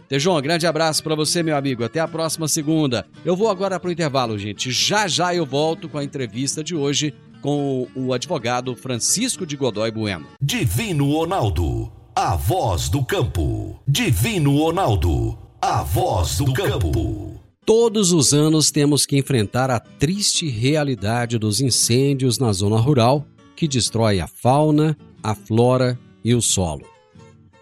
Tejon, 0.09 0.41
grande 0.41 0.65
abraço 0.65 1.03
para 1.03 1.13
você, 1.13 1.43
meu 1.43 1.55
amigo. 1.55 1.83
Até 1.83 1.99
a 1.99 2.07
próxima 2.07 2.47
segunda. 2.47 3.05
Eu 3.23 3.35
vou 3.35 3.47
agora 3.47 3.79
para 3.79 3.89
o 3.89 3.91
intervalo, 3.91 4.39
gente. 4.39 4.71
Já 4.71 5.07
já 5.07 5.35
eu 5.35 5.45
volto 5.45 5.87
com 5.87 5.99
a 5.99 6.03
entrevista 6.03 6.63
de 6.63 6.75
hoje 6.75 7.13
com 7.43 7.87
o 7.95 8.11
advogado 8.11 8.75
Francisco 8.75 9.45
de 9.45 9.55
Godoy 9.55 9.91
Bueno. 9.91 10.25
Divino 10.41 11.13
Ronaldo, 11.13 11.91
a 12.15 12.35
voz 12.35 12.89
do 12.89 13.05
campo. 13.05 13.79
Divino 13.87 14.57
Ronaldo, 14.57 15.37
a 15.61 15.83
voz 15.83 16.37
do 16.39 16.51
campo. 16.53 17.39
Todos 17.63 18.11
os 18.11 18.33
anos 18.33 18.71
temos 18.71 19.05
que 19.05 19.15
enfrentar 19.15 19.69
a 19.69 19.79
triste 19.79 20.49
realidade 20.49 21.37
dos 21.37 21.61
incêndios 21.61 22.39
na 22.39 22.51
zona 22.51 22.77
rural 22.77 23.27
que 23.55 23.67
destrói 23.67 24.19
a 24.19 24.25
fauna, 24.25 24.97
a 25.21 25.35
flora 25.35 25.99
e 26.25 26.33
o 26.33 26.41
solo. 26.41 26.87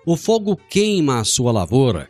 O 0.06 0.16
fogo 0.16 0.56
queima 0.56 1.20
a 1.20 1.26
sua 1.26 1.52
lavoura 1.52 2.10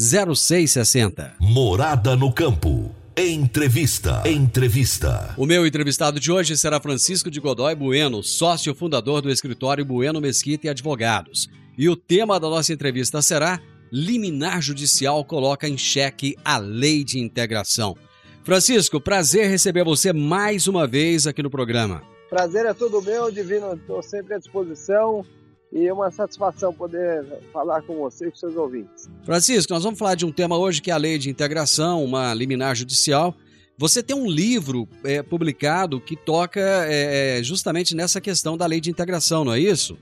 0660. 0.00 1.34
Morada 1.38 2.16
no 2.16 2.32
campo. 2.32 2.90
Entrevista. 3.14 4.22
Entrevista. 4.26 5.34
O 5.36 5.44
meu 5.44 5.66
entrevistado 5.66 6.18
de 6.18 6.32
hoje 6.32 6.56
será 6.56 6.80
Francisco 6.80 7.30
de 7.30 7.38
Godoy 7.38 7.74
Bueno, 7.74 8.22
sócio 8.22 8.74
fundador 8.74 9.20
do 9.20 9.28
escritório 9.28 9.84
Bueno 9.84 10.18
Mesquita 10.18 10.66
e 10.66 10.70
Advogados. 10.70 11.50
E 11.76 11.86
o 11.86 11.94
tema 11.94 12.40
da 12.40 12.48
nossa 12.48 12.72
entrevista 12.72 13.20
será 13.20 13.60
Liminar 13.92 14.62
Judicial 14.62 15.22
coloca 15.22 15.68
em 15.68 15.76
xeque 15.76 16.34
a 16.42 16.56
lei 16.56 17.04
de 17.04 17.18
integração. 17.20 17.94
Francisco, 18.42 19.02
prazer 19.02 19.50
receber 19.50 19.84
você 19.84 20.14
mais 20.14 20.66
uma 20.66 20.86
vez 20.86 21.26
aqui 21.26 21.42
no 21.42 21.50
programa. 21.50 22.02
Prazer 22.30 22.64
é 22.64 22.72
todo 22.72 23.02
meu, 23.02 23.30
Divino. 23.30 23.74
Estou 23.74 24.02
sempre 24.02 24.32
à 24.32 24.38
disposição 24.38 25.26
e 25.72 25.86
é 25.86 25.92
uma 25.92 26.10
satisfação 26.10 26.72
poder 26.72 27.24
falar 27.52 27.82
com 27.82 27.96
você 27.96 28.26
e 28.26 28.30
com 28.30 28.36
seus 28.36 28.56
ouvintes. 28.56 29.08
Francisco, 29.24 29.72
nós 29.72 29.84
vamos 29.84 29.98
falar 29.98 30.14
de 30.14 30.26
um 30.26 30.32
tema 30.32 30.58
hoje 30.58 30.82
que 30.82 30.90
é 30.90 30.94
a 30.94 30.96
lei 30.96 31.18
de 31.18 31.30
integração, 31.30 32.04
uma 32.04 32.34
liminar 32.34 32.74
judicial. 32.74 33.34
Você 33.78 34.02
tem 34.02 34.14
um 34.14 34.28
livro 34.28 34.86
é, 35.04 35.22
publicado 35.22 36.00
que 36.00 36.16
toca 36.16 36.60
é, 36.60 37.42
justamente 37.42 37.94
nessa 37.94 38.20
questão 38.20 38.56
da 38.56 38.66
lei 38.66 38.80
de 38.80 38.90
integração, 38.90 39.44
não 39.44 39.54
é 39.54 39.60
isso? 39.60 39.96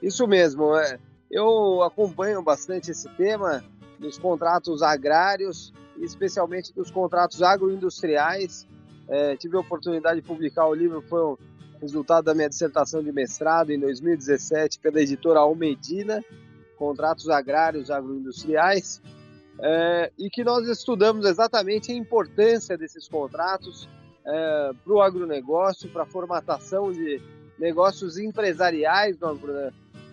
Isso 0.00 0.26
mesmo. 0.26 0.76
É. 0.76 0.98
Eu 1.30 1.82
acompanho 1.82 2.42
bastante 2.42 2.90
esse 2.90 3.08
tema 3.16 3.64
dos 3.98 4.18
contratos 4.18 4.82
agrários, 4.82 5.72
especialmente 5.98 6.72
dos 6.72 6.90
contratos 6.90 7.42
agroindustriais. 7.42 8.66
É, 9.08 9.36
tive 9.36 9.56
a 9.56 9.60
oportunidade 9.60 10.20
de 10.20 10.26
publicar 10.26 10.66
o 10.68 10.74
livro, 10.74 11.02
foi 11.08 11.24
um 11.24 11.36
resultado 11.84 12.24
da 12.24 12.34
minha 12.34 12.48
dissertação 12.48 13.02
de 13.02 13.12
mestrado 13.12 13.70
em 13.70 13.78
2017 13.78 14.78
pela 14.78 15.00
editora 15.00 15.40
Almedina, 15.40 16.24
Contratos 16.76 17.28
Agrários 17.28 17.90
Agroindustriais, 17.90 19.00
é, 19.60 20.10
e 20.18 20.28
que 20.28 20.42
nós 20.42 20.66
estudamos 20.68 21.24
exatamente 21.26 21.92
a 21.92 21.94
importância 21.94 22.76
desses 22.76 23.06
contratos 23.06 23.88
é, 24.26 24.70
para 24.82 24.92
o 24.92 25.00
agronegócio, 25.00 25.88
para 25.90 26.02
a 26.02 26.06
formatação 26.06 26.90
de 26.92 27.20
negócios 27.58 28.18
empresariais 28.18 29.18
no, 29.18 29.38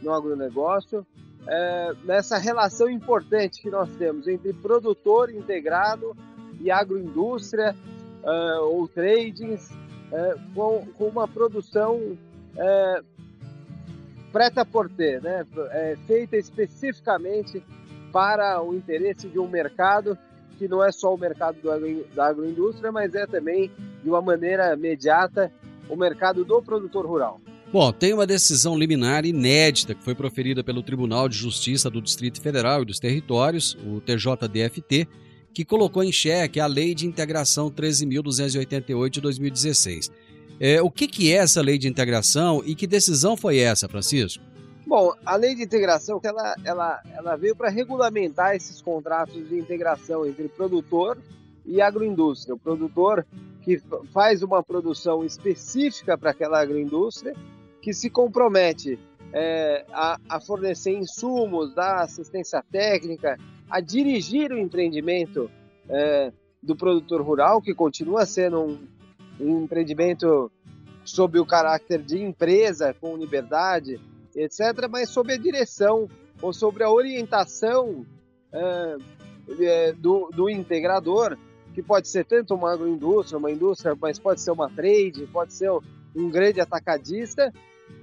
no 0.02 0.14
agronegócio, 0.14 1.06
é, 1.48 1.94
nessa 2.04 2.38
relação 2.38 2.90
importante 2.90 3.62
que 3.62 3.70
nós 3.70 3.90
temos 3.96 4.28
entre 4.28 4.54
produtor 4.54 5.32
integrado 5.32 6.16
e 6.60 6.70
agroindústria 6.70 7.76
é, 8.24 8.60
ou 8.60 8.88
tradings, 8.88 9.72
é, 10.12 10.36
com, 10.54 10.86
com, 10.98 11.06
uma 11.06 11.28
produção 11.28 12.18
é, 12.58 13.02
preta 14.32 14.66
por 14.66 14.90
ter, 14.90 15.22
né? 15.22 15.46
É, 15.72 15.98
feita 16.08 16.38
especificamente 16.38 17.64
para 18.12 18.62
o 18.62 18.76
interesse 18.76 19.28
de 19.28 19.40
um 19.40 19.48
mercado 19.48 20.18
que 20.58 20.68
não 20.68 20.84
é 20.84 20.92
só 20.92 21.14
o 21.14 21.18
mercado 21.18 21.56
do, 21.60 22.14
da 22.14 22.28
agroindústria, 22.28 22.92
mas 22.92 23.16
é 23.16 23.26
também, 23.26 23.72
de 24.04 24.10
uma 24.10 24.22
maneira 24.22 24.74
imediata, 24.74 25.52
o 25.90 25.96
mercado 25.96 26.46
do 26.46 26.62
produtor 26.62 27.06
rural. 27.06 27.42
Bom, 27.74 27.92
tem 27.92 28.14
uma 28.14 28.28
decisão 28.28 28.78
liminar 28.78 29.26
inédita 29.26 29.96
que 29.96 30.04
foi 30.04 30.14
proferida 30.14 30.62
pelo 30.62 30.84
Tribunal 30.84 31.30
de 31.30 31.38
Justiça 31.38 31.90
do 31.90 32.02
Distrito 32.02 32.42
Federal 32.42 32.82
e 32.82 32.86
dos 32.86 33.00
Territórios, 33.00 33.78
o 33.86 34.02
TJDFT, 34.02 35.08
que 35.54 35.66
colocou 35.66 36.04
em 36.04 36.12
xeque 36.12 36.60
a 36.60 36.68
Lei 36.68 36.96
de 36.96 37.06
Integração 37.06 37.70
13.288 37.70 39.10
de 39.10 39.22
2016. 39.22 40.12
É, 40.60 40.82
o 40.82 40.92
que, 40.92 41.08
que 41.08 41.34
é 41.34 41.38
essa 41.38 41.62
Lei 41.62 41.78
de 41.78 41.88
Integração 41.88 42.62
e 42.66 42.76
que 42.76 42.86
decisão 42.86 43.36
foi 43.36 43.58
essa, 43.58 43.90
Francisco? 43.90 44.44
Bom, 44.86 45.14
a 45.26 45.36
Lei 45.36 45.56
de 45.56 45.64
Integração 45.64 46.20
ela, 46.24 46.56
ela, 46.64 47.02
ela 47.16 47.36
veio 47.36 47.56
para 47.56 47.70
regulamentar 47.70 48.56
esses 48.56 48.82
contratos 48.82 49.48
de 49.48 49.58
integração 49.58 50.26
entre 50.26 50.48
produtor 50.50 51.18
e 51.66 51.82
agroindústria. 51.82 52.56
O 52.56 52.60
produtor 52.60 53.26
que 53.62 53.82
faz 54.12 54.44
uma 54.44 54.64
produção 54.64 55.24
específica 55.24 56.18
para 56.18 56.32
aquela 56.32 56.60
agroindústria, 56.60 57.36
que 57.82 57.94
se 57.94 58.10
compromete 58.10 59.00
é, 59.34 59.86
a, 59.92 60.20
a 60.28 60.40
fornecer 60.40 60.92
insumos, 60.92 61.74
dar 61.74 62.02
assistência 62.02 62.64
técnica, 62.72 63.38
a 63.72 63.80
dirigir 63.80 64.52
o 64.52 64.60
empreendimento 64.60 65.50
é, 65.90 66.34
do 66.62 66.76
produtor 66.76 67.22
rural, 67.22 67.62
que 67.62 67.74
continua 67.74 68.26
sendo 68.26 68.60
um, 68.60 68.88
um, 69.40 69.64
empreendimento 69.64 70.52
sob 71.06 71.40
o 71.40 71.46
caráter 71.46 72.04
de 72.04 72.22
empresa, 72.22 72.94
com 72.94 73.16
liberdade, 73.16 73.98
etc., 74.36 74.88
mas 74.90 75.10
sob 75.10 75.34
a 75.34 75.38
direção 75.38 76.10
ou 76.42 76.52
sobre 76.52 76.84
a 76.84 76.92
orientação 76.92 78.06
é, 78.52 78.98
é, 79.62 79.94
do, 79.94 80.30
do 80.36 80.50
integrador, 80.50 81.38
que 81.74 81.82
pode 81.82 82.10
ser 82.10 82.26
tanto 82.26 82.54
uma 82.54 82.74
agroindústria, 82.74 83.38
uma 83.38 83.50
indústria, 83.50 83.98
mas 84.00 84.20
pode 84.20 84.42
ser 84.42 84.52
uma 84.52 84.70
trade, 84.70 85.26
pode 85.32 85.54
ser 85.54 85.72
um 86.14 86.30
grande 86.30 86.60
atacadista, 86.60 87.54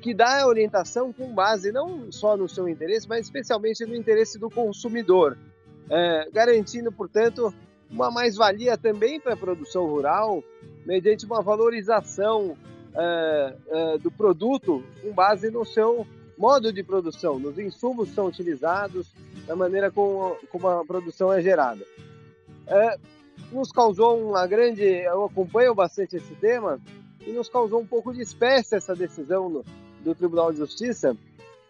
que 0.00 0.14
dá 0.14 0.40
a 0.42 0.46
orientação 0.46 1.12
com 1.12 1.35
base 1.35 1.70
não 1.70 2.11
só 2.11 2.38
no 2.38 2.48
seu 2.48 2.66
interesse, 2.66 3.07
mas 3.07 3.26
especialmente 3.26 3.85
no 3.85 3.94
interesse 3.94 4.38
do 4.38 4.48
consumidor 4.48 5.37
é, 5.90 6.29
garantindo, 6.33 6.92
portanto, 6.92 7.53
uma 7.90 8.11
mais-valia 8.11 8.77
também 8.77 9.18
para 9.18 9.35
a 9.35 9.37
produção 9.37 9.87
rural, 9.87 10.42
mediante 10.85 11.24
uma 11.24 11.42
valorização 11.42 12.57
é, 12.94 13.55
é, 13.68 13.98
do 13.98 14.11
produto 14.11 14.83
com 15.03 15.12
base 15.12 15.51
no 15.51 15.64
seu 15.64 16.07
modo 16.37 16.72
de 16.72 16.83
produção, 16.83 17.38
nos 17.38 17.59
insumos 17.59 18.09
que 18.09 18.14
são 18.14 18.27
utilizados, 18.27 19.07
da 19.46 19.57
maneira 19.57 19.90
como, 19.90 20.37
como 20.51 20.68
a 20.68 20.85
produção 20.85 21.33
é 21.33 21.40
gerada. 21.40 21.85
É, 22.66 22.98
nos 23.51 23.72
causou 23.72 24.29
uma 24.29 24.46
grande. 24.46 24.85
Eu 24.85 25.24
acompanho 25.24 25.74
bastante 25.74 26.16
esse 26.16 26.35
tema 26.35 26.79
e 27.27 27.33
nos 27.33 27.48
causou 27.48 27.81
um 27.81 27.87
pouco 27.87 28.12
de 28.12 28.20
espécie 28.20 28.77
essa 28.77 28.94
decisão 28.94 29.51
do, 29.51 29.64
do 30.05 30.14
Tribunal 30.14 30.53
de 30.53 30.59
Justiça, 30.59 31.16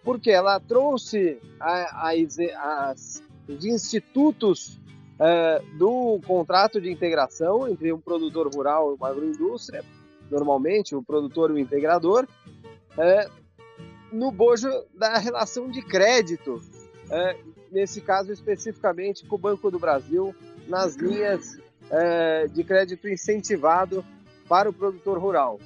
porque 0.02 0.31
ela 0.31 0.59
trouxe 0.61 1.38
a, 1.61 2.09
a, 2.09 2.90
as 2.90 3.22
de 3.56 3.70
institutos 3.70 4.78
é, 5.18 5.62
do 5.76 6.20
contrato 6.26 6.80
de 6.80 6.90
integração 6.90 7.68
entre 7.68 7.92
um 7.92 8.00
produtor 8.00 8.52
rural 8.52 8.92
e 8.92 8.94
uma 8.94 9.08
agroindústria, 9.08 9.84
normalmente 10.30 10.94
o 10.94 11.02
produtor 11.02 11.50
e 11.50 11.54
o 11.54 11.58
integrador, 11.58 12.26
é, 12.96 13.28
no 14.12 14.30
bojo 14.30 14.68
da 14.94 15.18
relação 15.18 15.68
de 15.70 15.82
crédito, 15.82 16.62
é, 17.11 17.37
nesse 17.70 18.00
caso 18.00 18.32
especificamente 18.32 19.24
com 19.26 19.37
o 19.37 19.38
Banco 19.38 19.70
do 19.70 19.78
Brasil, 19.78 20.34
nas 20.66 20.94
linhas 20.96 21.58
é, 21.90 22.46
de 22.46 22.62
crédito 22.62 23.08
incentivado 23.08 24.04
para 24.48 24.68
o 24.68 24.72
produtor 24.72 25.18
rural. 25.18 25.58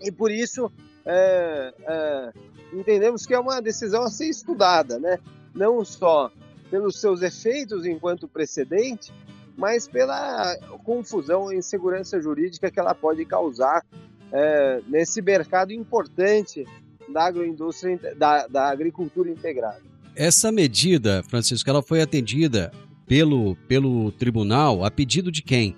E 0.00 0.10
por 0.12 0.30
isso 0.30 0.70
é, 1.04 1.74
é, 1.80 2.32
entendemos 2.72 3.24
que 3.26 3.34
é 3.34 3.38
uma 3.38 3.60
decisão 3.60 4.02
a 4.02 4.10
ser 4.10 4.28
estudada, 4.28 4.98
né? 4.98 5.18
não 5.54 5.84
só 5.84 6.30
pelos 6.70 7.00
seus 7.00 7.22
efeitos 7.22 7.84
enquanto 7.86 8.28
precedente, 8.28 9.12
mas 9.56 9.88
pela 9.88 10.56
confusão 10.84 11.52
e 11.52 11.56
insegurança 11.56 12.20
jurídica 12.20 12.70
que 12.70 12.78
ela 12.78 12.94
pode 12.94 13.24
causar 13.24 13.84
é, 14.32 14.80
nesse 14.86 15.22
mercado 15.22 15.72
importante 15.72 16.64
da 17.08 17.24
agroindústria, 17.24 17.98
da, 18.16 18.46
da 18.46 18.68
agricultura 18.68 19.30
integrada. 19.30 19.80
Essa 20.14 20.50
medida, 20.50 21.22
Francisco, 21.22 21.68
ela 21.68 21.82
foi 21.82 22.00
atendida 22.00 22.72
pelo, 23.06 23.56
pelo 23.68 24.10
tribunal 24.12 24.84
a 24.84 24.90
pedido 24.90 25.30
de 25.30 25.42
quem? 25.42 25.76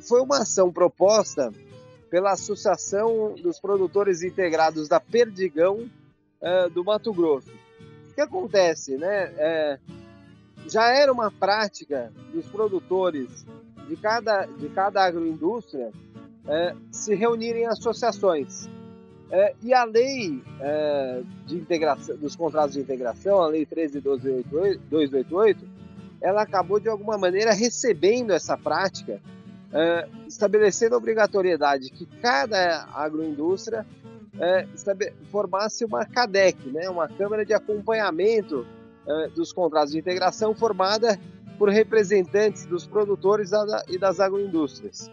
Foi 0.00 0.20
uma 0.20 0.42
ação 0.42 0.72
proposta 0.72 1.52
pela 2.10 2.32
Associação 2.32 3.34
dos 3.40 3.60
Produtores 3.60 4.22
Integrados 4.22 4.88
da 4.88 5.00
Perdigão 5.00 5.88
é, 6.40 6.68
do 6.68 6.84
Mato 6.84 7.12
Grosso. 7.12 7.50
O 8.10 8.14
que 8.14 8.20
acontece, 8.20 8.96
né? 8.96 9.32
É, 9.36 9.78
já 10.70 10.88
era 10.88 11.12
uma 11.12 11.30
prática 11.30 12.12
dos 12.32 12.46
produtores 12.46 13.44
de 13.88 13.96
cada, 13.96 14.46
de 14.46 14.68
cada 14.68 15.04
agroindústria 15.04 15.90
é, 16.46 16.74
se 16.90 17.14
reunirem 17.14 17.62
em 17.62 17.66
associações. 17.66 18.68
É, 19.32 19.54
e 19.62 19.74
a 19.74 19.84
lei 19.84 20.42
é, 20.60 21.22
de 21.46 21.56
integração, 21.56 22.16
dos 22.16 22.36
contratos 22.36 22.74
de 22.74 22.80
integração, 22.80 23.40
a 23.40 23.48
lei 23.48 23.66
13.288, 23.66 25.56
ela 26.20 26.42
acabou 26.42 26.78
de 26.78 26.88
alguma 26.88 27.18
maneira 27.18 27.52
recebendo 27.52 28.32
essa 28.32 28.56
prática, 28.56 29.20
é, 29.72 30.08
estabelecendo 30.26 30.94
a 30.94 30.98
obrigatoriedade 30.98 31.90
que 31.90 32.06
cada 32.20 32.86
agroindústria 32.92 33.86
é, 34.38 34.66
formasse 35.30 35.84
uma 35.84 36.04
CADEC, 36.04 36.68
né, 36.70 36.88
uma 36.88 37.08
Câmara 37.08 37.44
de 37.44 37.54
Acompanhamento 37.54 38.66
dos 39.34 39.52
contratos 39.52 39.92
de 39.92 39.98
integração 39.98 40.54
formada 40.54 41.18
por 41.58 41.68
representantes 41.68 42.64
dos 42.64 42.86
produtores 42.86 43.50
e 43.88 43.98
das 43.98 44.18
agroindústrias. 44.20 45.10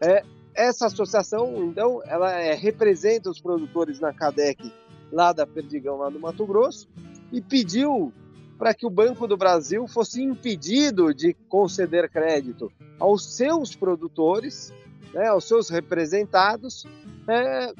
É, 0.00 0.24
essa 0.54 0.86
associação, 0.86 1.64
então, 1.64 2.02
ela 2.06 2.32
é, 2.32 2.54
representa 2.54 3.30
os 3.30 3.40
produtores 3.40 4.00
na 4.00 4.12
CADEC 4.12 4.72
lá 5.12 5.32
da 5.32 5.46
Perdigão, 5.46 5.98
lá 5.98 6.10
do 6.10 6.18
Mato 6.18 6.46
Grosso, 6.46 6.88
e 7.32 7.40
pediu 7.40 8.12
para 8.58 8.72
que 8.72 8.86
o 8.86 8.90
Banco 8.90 9.26
do 9.26 9.36
Brasil 9.36 9.86
fosse 9.86 10.22
impedido 10.22 11.12
de 11.12 11.34
conceder 11.48 12.08
crédito 12.08 12.72
aos 12.98 13.36
seus 13.36 13.74
produtores, 13.74 14.72
né, 15.12 15.26
aos 15.28 15.46
seus 15.46 15.68
representados, 15.68 16.86
é, 17.28 17.72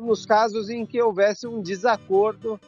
nos 0.00 0.24
casos 0.24 0.70
em 0.70 0.86
que 0.86 1.00
houvesse 1.00 1.46
um 1.46 1.60
desacordo 1.60 2.58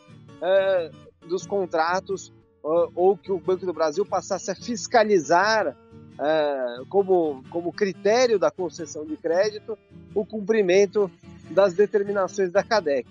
é, 0.43 0.91
dos 1.31 1.47
contratos 1.47 2.33
ou 2.63 3.17
que 3.17 3.33
o 3.33 3.39
Banco 3.39 3.65
do 3.65 3.73
Brasil 3.73 4.05
passasse 4.05 4.51
a 4.51 4.55
fiscalizar 4.55 5.75
é, 6.19 6.83
como, 6.91 7.43
como 7.49 7.73
critério 7.73 8.39
da 8.39 8.51
concessão 8.51 9.07
de 9.07 9.17
crédito 9.17 9.79
o 10.15 10.27
cumprimento 10.27 11.11
das 11.51 11.73
determinações 11.73 12.53
da 12.53 12.63
CADEC. 12.63 13.09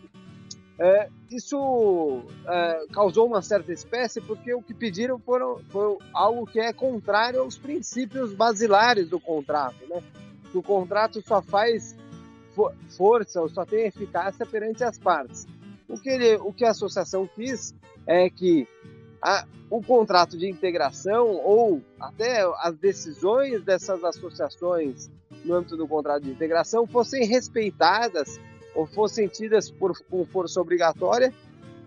É, 0.77 1.09
isso 1.29 2.23
é, 2.47 2.85
causou 2.93 3.27
uma 3.27 3.41
certa 3.41 3.73
espécie 3.73 4.21
porque 4.21 4.53
o 4.53 4.61
que 4.61 4.73
pediram 4.73 5.19
foram, 5.19 5.59
foi 5.69 5.97
algo 6.13 6.45
que 6.45 6.59
é 6.59 6.71
contrário 6.71 7.41
aos 7.41 7.57
princípios 7.57 8.33
basilares 8.33 9.09
do 9.09 9.19
contrato. 9.19 9.85
Né? 9.89 10.01
O 10.53 10.61
contrato 10.61 11.21
só 11.21 11.41
faz 11.41 11.95
força 12.89 13.41
ou 13.41 13.49
só 13.49 13.65
tem 13.65 13.87
eficácia 13.87 14.45
perante 14.45 14.83
as 14.83 14.97
partes. 14.97 15.47
O 15.87 15.99
que, 15.99 16.09
ele, 16.09 16.35
o 16.35 16.53
que 16.53 16.63
a 16.63 16.71
associação 16.71 17.27
quis 17.27 17.73
é 18.05 18.29
que 18.29 18.67
a, 19.21 19.45
o 19.69 19.81
contrato 19.81 20.37
de 20.37 20.49
integração 20.49 21.27
ou 21.27 21.81
até 21.99 22.41
as 22.57 22.75
decisões 22.77 23.63
dessas 23.63 24.03
associações 24.03 25.09
no 25.43 25.55
âmbito 25.55 25.77
do 25.77 25.87
contrato 25.87 26.23
de 26.23 26.31
integração 26.31 26.87
fossem 26.87 27.25
respeitadas 27.25 28.39
ou 28.73 28.85
fossem 28.85 29.27
tidas 29.27 29.69
por, 29.69 29.93
com 30.09 30.25
força 30.25 30.59
obrigatória 30.59 31.33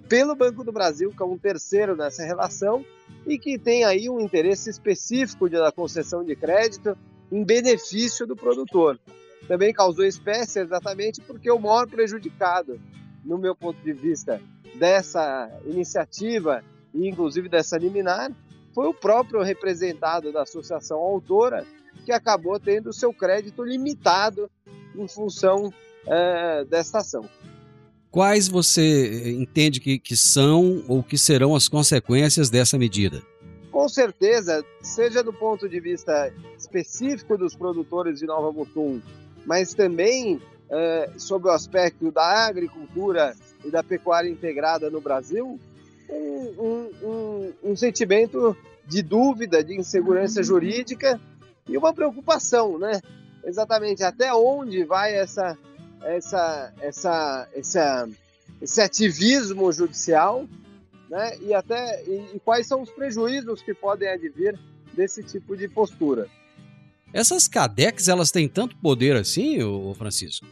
pelo 0.08 0.36
Banco 0.36 0.62
do 0.62 0.72
Brasil, 0.72 1.10
que 1.10 1.22
é 1.22 1.26
um 1.26 1.38
terceiro 1.38 1.96
nessa 1.96 2.22
relação, 2.22 2.84
e 3.26 3.38
que 3.38 3.58
tem 3.58 3.84
aí 3.84 4.10
um 4.10 4.20
interesse 4.20 4.68
específico 4.68 5.48
da 5.48 5.72
concessão 5.72 6.22
de 6.22 6.36
crédito 6.36 6.96
em 7.30 7.42
benefício 7.42 8.26
do 8.26 8.36
produtor. 8.36 9.00
Também 9.48 9.72
causou 9.72 10.04
espécie 10.04 10.60
exatamente 10.60 11.20
porque 11.22 11.50
o 11.50 11.58
maior 11.58 11.88
prejudicado, 11.88 12.80
no 13.24 13.38
meu 13.38 13.54
ponto 13.54 13.80
de 13.82 13.92
vista, 13.92 14.40
dessa 14.74 15.50
iniciativa 15.66 16.62
e 16.94 17.08
inclusive 17.08 17.48
dessa 17.48 17.78
liminar, 17.78 18.30
foi 18.74 18.86
o 18.86 18.94
próprio 18.94 19.42
representado 19.42 20.32
da 20.32 20.42
associação 20.42 20.98
autora 20.98 21.66
que 22.04 22.12
acabou 22.12 22.58
tendo 22.58 22.92
seu 22.92 23.12
crédito 23.12 23.62
limitado 23.62 24.50
em 24.96 25.06
função 25.06 25.72
é, 26.06 26.64
desta 26.64 26.98
ação. 26.98 27.28
Quais 28.10 28.48
você 28.48 29.32
entende 29.32 29.80
que, 29.80 29.98
que 29.98 30.16
são 30.16 30.84
ou 30.86 31.02
que 31.02 31.16
serão 31.16 31.54
as 31.54 31.68
consequências 31.68 32.50
dessa 32.50 32.76
medida? 32.76 33.22
Com 33.70 33.88
certeza, 33.88 34.62
seja 34.82 35.22
do 35.22 35.32
ponto 35.32 35.66
de 35.66 35.80
vista 35.80 36.30
específico 36.58 37.38
dos 37.38 37.56
produtores 37.56 38.18
de 38.18 38.26
Nova 38.26 38.52
Mutum, 38.52 39.00
mas 39.46 39.72
também 39.72 40.40
é, 40.72 41.10
sobre 41.18 41.48
o 41.48 41.52
aspecto 41.52 42.10
da 42.10 42.46
agricultura 42.46 43.36
e 43.62 43.70
da 43.70 43.82
pecuária 43.82 44.28
integrada 44.28 44.88
no 44.88 45.02
Brasil, 45.02 45.60
um, 46.08 46.90
um, 47.02 47.52
um, 47.62 47.76
sentimento 47.76 48.56
de 48.86 49.02
dúvida, 49.02 49.62
de 49.62 49.78
insegurança 49.78 50.42
jurídica 50.42 51.20
e 51.68 51.76
uma 51.76 51.92
preocupação, 51.92 52.78
né? 52.78 53.00
Exatamente 53.44 54.02
até 54.02 54.32
onde 54.32 54.82
vai 54.84 55.14
essa, 55.14 55.58
essa, 56.02 56.72
essa, 56.80 57.48
essa, 57.54 58.08
esse 58.60 58.80
ativismo 58.80 59.70
judicial, 59.72 60.46
né? 61.10 61.36
E 61.40 61.52
até 61.52 62.02
e, 62.04 62.36
e 62.36 62.40
quais 62.40 62.66
são 62.66 62.80
os 62.80 62.90
prejuízos 62.90 63.60
que 63.60 63.74
podem 63.74 64.08
advir 64.08 64.58
desse 64.94 65.22
tipo 65.22 65.54
de 65.54 65.68
postura. 65.68 66.28
Essas 67.12 67.46
CADECs, 67.46 68.08
elas 68.08 68.30
têm 68.30 68.48
tanto 68.48 68.74
poder 68.76 69.16
assim, 69.16 69.62
o 69.62 69.94
Francisco? 69.94 70.46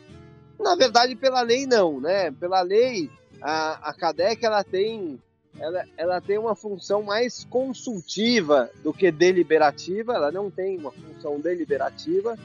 Na 0.71 0.77
verdade, 0.77 1.17
pela 1.17 1.43
lei 1.43 1.67
não, 1.67 2.01
né? 2.01 2.31
Pela 2.31 2.63
lei, 2.63 3.11
a, 3.43 3.91
a 3.91 3.93
CADEC 3.93 4.47
ela 4.47 4.63
tem 4.63 5.19
ela, 5.59 5.85
ela 5.97 6.21
tem 6.21 6.39
uma 6.39 6.55
função 6.55 7.03
mais 7.03 7.43
consultiva 7.43 8.71
do 8.81 8.93
que 8.93 9.11
deliberativa, 9.11 10.15
ela 10.15 10.31
não 10.31 10.49
tem 10.49 10.79
uma 10.79 10.93
função 10.93 11.41
deliberativa. 11.41 12.39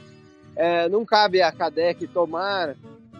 É, 0.56 0.88
não 0.88 1.04
cabe 1.04 1.40
à 1.40 1.52
CADEC 1.52 2.08
tomar 2.08 2.74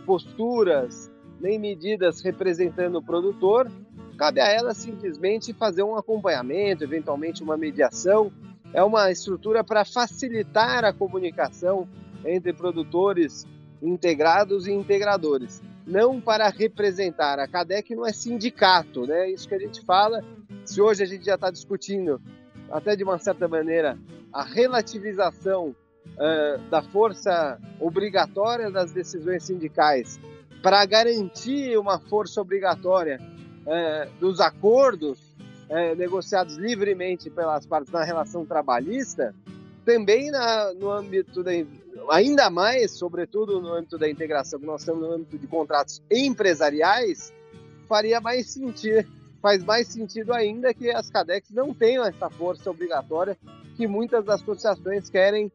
posturas 0.04 1.08
nem 1.40 1.56
medidas 1.56 2.20
representando 2.20 2.96
o 2.96 3.02
produtor, 3.02 3.70
cabe 4.18 4.40
a 4.40 4.48
ela 4.48 4.74
simplesmente 4.74 5.52
fazer 5.52 5.84
um 5.84 5.94
acompanhamento, 5.94 6.82
eventualmente 6.82 7.44
uma 7.44 7.56
mediação. 7.56 8.32
É 8.74 8.82
uma 8.82 9.08
estrutura 9.12 9.62
para 9.62 9.84
facilitar 9.84 10.84
a 10.84 10.92
comunicação 10.92 11.88
entre 12.24 12.52
produtores 12.52 13.46
integrados 13.82 14.66
e 14.66 14.72
integradores 14.72 15.62
não 15.86 16.20
para 16.20 16.48
representar. 16.48 17.38
A 17.38 17.46
CADEC 17.46 17.94
não 17.94 18.04
é 18.04 18.12
sindicato, 18.12 19.06
né? 19.06 19.30
Isso 19.30 19.48
que 19.48 19.54
a 19.54 19.58
gente 19.58 19.80
fala. 19.82 20.22
Se 20.64 20.82
hoje 20.82 21.02
a 21.02 21.06
gente 21.06 21.24
já 21.24 21.36
está 21.36 21.50
discutindo, 21.50 22.20
até 22.70 22.96
de 22.96 23.04
uma 23.04 23.18
certa 23.18 23.46
maneira, 23.46 23.96
a 24.32 24.42
relativização 24.42 25.68
uh, 25.68 26.58
da 26.68 26.82
força 26.82 27.58
obrigatória 27.78 28.70
das 28.70 28.90
decisões 28.90 29.44
sindicais 29.44 30.18
para 30.60 30.84
garantir 30.84 31.78
uma 31.78 32.00
força 32.00 32.40
obrigatória 32.40 33.20
uh, 33.20 34.10
dos 34.18 34.40
acordos 34.40 35.20
uh, 35.70 35.94
negociados 35.96 36.56
livremente 36.56 37.30
pelas 37.30 37.64
partes 37.64 37.92
na 37.92 38.02
relação 38.02 38.44
trabalhista, 38.44 39.32
também 39.84 40.32
na, 40.32 40.74
no 40.74 40.90
âmbito 40.90 41.44
da 41.44 41.52
ainda 42.10 42.50
mais, 42.50 42.92
sobretudo 42.92 43.60
no 43.60 43.72
âmbito 43.72 43.98
da 43.98 44.08
integração 44.08 44.58
que 44.58 44.66
nós 44.66 44.80
estamos 44.82 45.02
no 45.02 45.12
âmbito 45.12 45.38
de 45.38 45.46
contratos 45.46 46.02
empresariais, 46.10 47.32
faria 47.88 48.20
mais 48.20 48.50
sentido, 48.50 49.08
faz 49.40 49.62
mais 49.64 49.88
sentido 49.88 50.32
ainda 50.32 50.74
que 50.74 50.90
as 50.90 51.10
CADEX 51.10 51.50
não 51.50 51.72
tenham 51.72 52.04
essa 52.04 52.28
força 52.30 52.70
obrigatória 52.70 53.36
que 53.76 53.86
muitas 53.86 54.28
associações 54.28 55.08
querem 55.08 55.50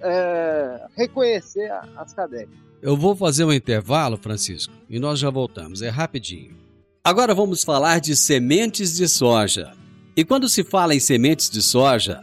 é, 0.00 0.86
reconhecer 0.96 1.70
as 1.96 2.12
CADEX. 2.12 2.50
Eu 2.82 2.96
vou 2.96 3.14
fazer 3.14 3.44
um 3.44 3.52
intervalo, 3.52 4.16
Francisco, 4.16 4.72
e 4.88 4.98
nós 4.98 5.18
já 5.18 5.28
voltamos. 5.28 5.82
É 5.82 5.88
rapidinho. 5.88 6.56
Agora 7.04 7.34
vamos 7.34 7.62
falar 7.62 8.00
de 8.00 8.16
sementes 8.16 8.94
de 8.94 9.08
soja. 9.08 9.72
E 10.16 10.24
quando 10.24 10.48
se 10.48 10.64
fala 10.64 10.94
em 10.94 11.00
sementes 11.00 11.48
de 11.48 11.62
soja, 11.62 12.22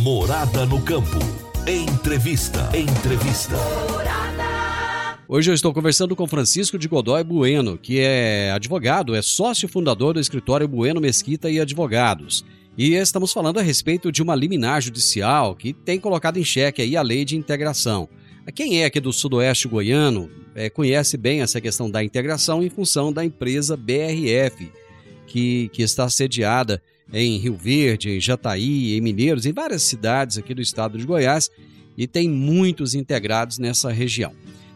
Morada 0.00 0.64
no 0.64 0.80
campo. 0.80 1.18
Entrevista. 1.66 2.70
Entrevista. 2.72 3.56
Hoje 5.26 5.50
eu 5.50 5.54
estou 5.54 5.74
conversando 5.74 6.14
com 6.14 6.24
Francisco 6.28 6.78
de 6.78 6.86
Godoy 6.86 7.24
Bueno, 7.24 7.76
que 7.76 7.98
é 7.98 8.52
advogado, 8.52 9.16
é 9.16 9.20
sócio 9.20 9.68
fundador 9.68 10.14
do 10.14 10.20
escritório 10.20 10.68
Bueno 10.68 11.00
Mesquita 11.00 11.50
e 11.50 11.58
Advogados. 11.58 12.44
E 12.76 12.94
estamos 12.94 13.32
falando 13.32 13.58
a 13.58 13.62
respeito 13.62 14.12
de 14.12 14.22
uma 14.22 14.36
liminar 14.36 14.80
judicial 14.80 15.56
que 15.56 15.72
tem 15.72 15.98
colocado 15.98 16.38
em 16.38 16.44
xeque 16.44 16.80
aí 16.80 16.96
a 16.96 17.02
lei 17.02 17.24
de 17.24 17.36
integração. 17.36 18.08
Quem 18.54 18.82
é 18.82 18.84
aqui 18.84 19.00
do 19.00 19.12
sudoeste 19.12 19.66
goiano 19.66 20.30
é, 20.54 20.70
conhece 20.70 21.16
bem 21.16 21.42
essa 21.42 21.60
questão 21.60 21.90
da 21.90 22.04
integração 22.04 22.62
em 22.62 22.70
função 22.70 23.12
da 23.12 23.24
empresa 23.24 23.76
BRF, 23.76 24.70
que, 25.26 25.68
que 25.72 25.82
está 25.82 26.08
sediada 26.08 26.80
em 27.12 27.38
Rio 27.38 27.56
Verde, 27.56 28.10
em 28.10 28.20
Jataí, 28.20 28.94
em 28.96 29.00
Mineiros, 29.00 29.46
em 29.46 29.52
várias 29.52 29.82
cidades 29.82 30.38
aqui 30.38 30.54
do 30.54 30.62
estado 30.62 30.98
de 30.98 31.06
Goiás 31.06 31.50
e 31.96 32.06
tem 32.06 32.28
muitos 32.28 32.94
integrados 32.94 33.58
nessa 33.58 33.90
região. 33.90 34.32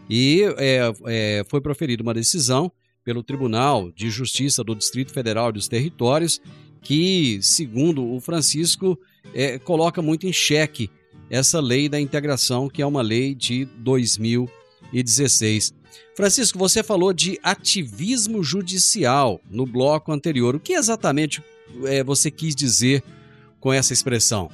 E 0.09 0.41
é, 0.57 0.91
é, 1.05 1.45
foi 1.47 1.61
proferida 1.61 2.03
uma 2.03 2.13
decisão 2.13 2.69
pelo 3.03 3.23
Tribunal 3.23 3.91
de 3.91 4.09
Justiça 4.09 4.63
do 4.63 4.75
Distrito 4.75 5.13
Federal 5.13 5.49
e 5.49 5.53
dos 5.53 5.67
Territórios, 5.67 6.41
que, 6.81 7.39
segundo 7.41 8.05
o 8.13 8.19
Francisco, 8.19 8.99
é, 9.33 9.57
coloca 9.57 10.01
muito 10.01 10.27
em 10.27 10.33
xeque 10.33 10.89
essa 11.29 11.61
lei 11.61 11.87
da 11.87 11.99
integração, 11.99 12.67
que 12.69 12.81
é 12.81 12.85
uma 12.85 13.01
lei 13.01 13.33
de 13.33 13.65
2016. 13.77 15.73
Francisco, 16.15 16.59
você 16.59 16.83
falou 16.83 17.13
de 17.13 17.39
ativismo 17.41 18.43
judicial 18.43 19.39
no 19.49 19.65
bloco 19.65 20.11
anterior. 20.11 20.55
O 20.55 20.59
que 20.59 20.73
exatamente 20.73 21.41
é, 21.85 22.03
você 22.03 22.29
quis 22.29 22.55
dizer 22.55 23.03
com 23.59 23.71
essa 23.71 23.93
expressão? 23.93 24.49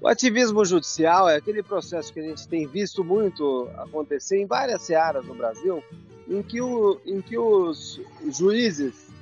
O 0.00 0.08
ativismo 0.08 0.64
judicial 0.64 1.28
é 1.28 1.36
aquele 1.36 1.62
processo 1.62 2.12
que 2.12 2.18
a 2.18 2.22
gente 2.24 2.48
tem 2.48 2.66
visto 2.66 3.04
muito 3.04 3.68
acontecer 3.76 4.40
em 4.40 4.46
várias 4.46 4.82
searas 4.82 5.24
no 5.24 5.34
Brasil, 5.34 5.82
em 6.28 6.42
que, 6.42 6.60
o, 6.60 7.00
em 7.06 7.20
que 7.20 7.38
os 7.38 8.00
juízes 8.30 9.12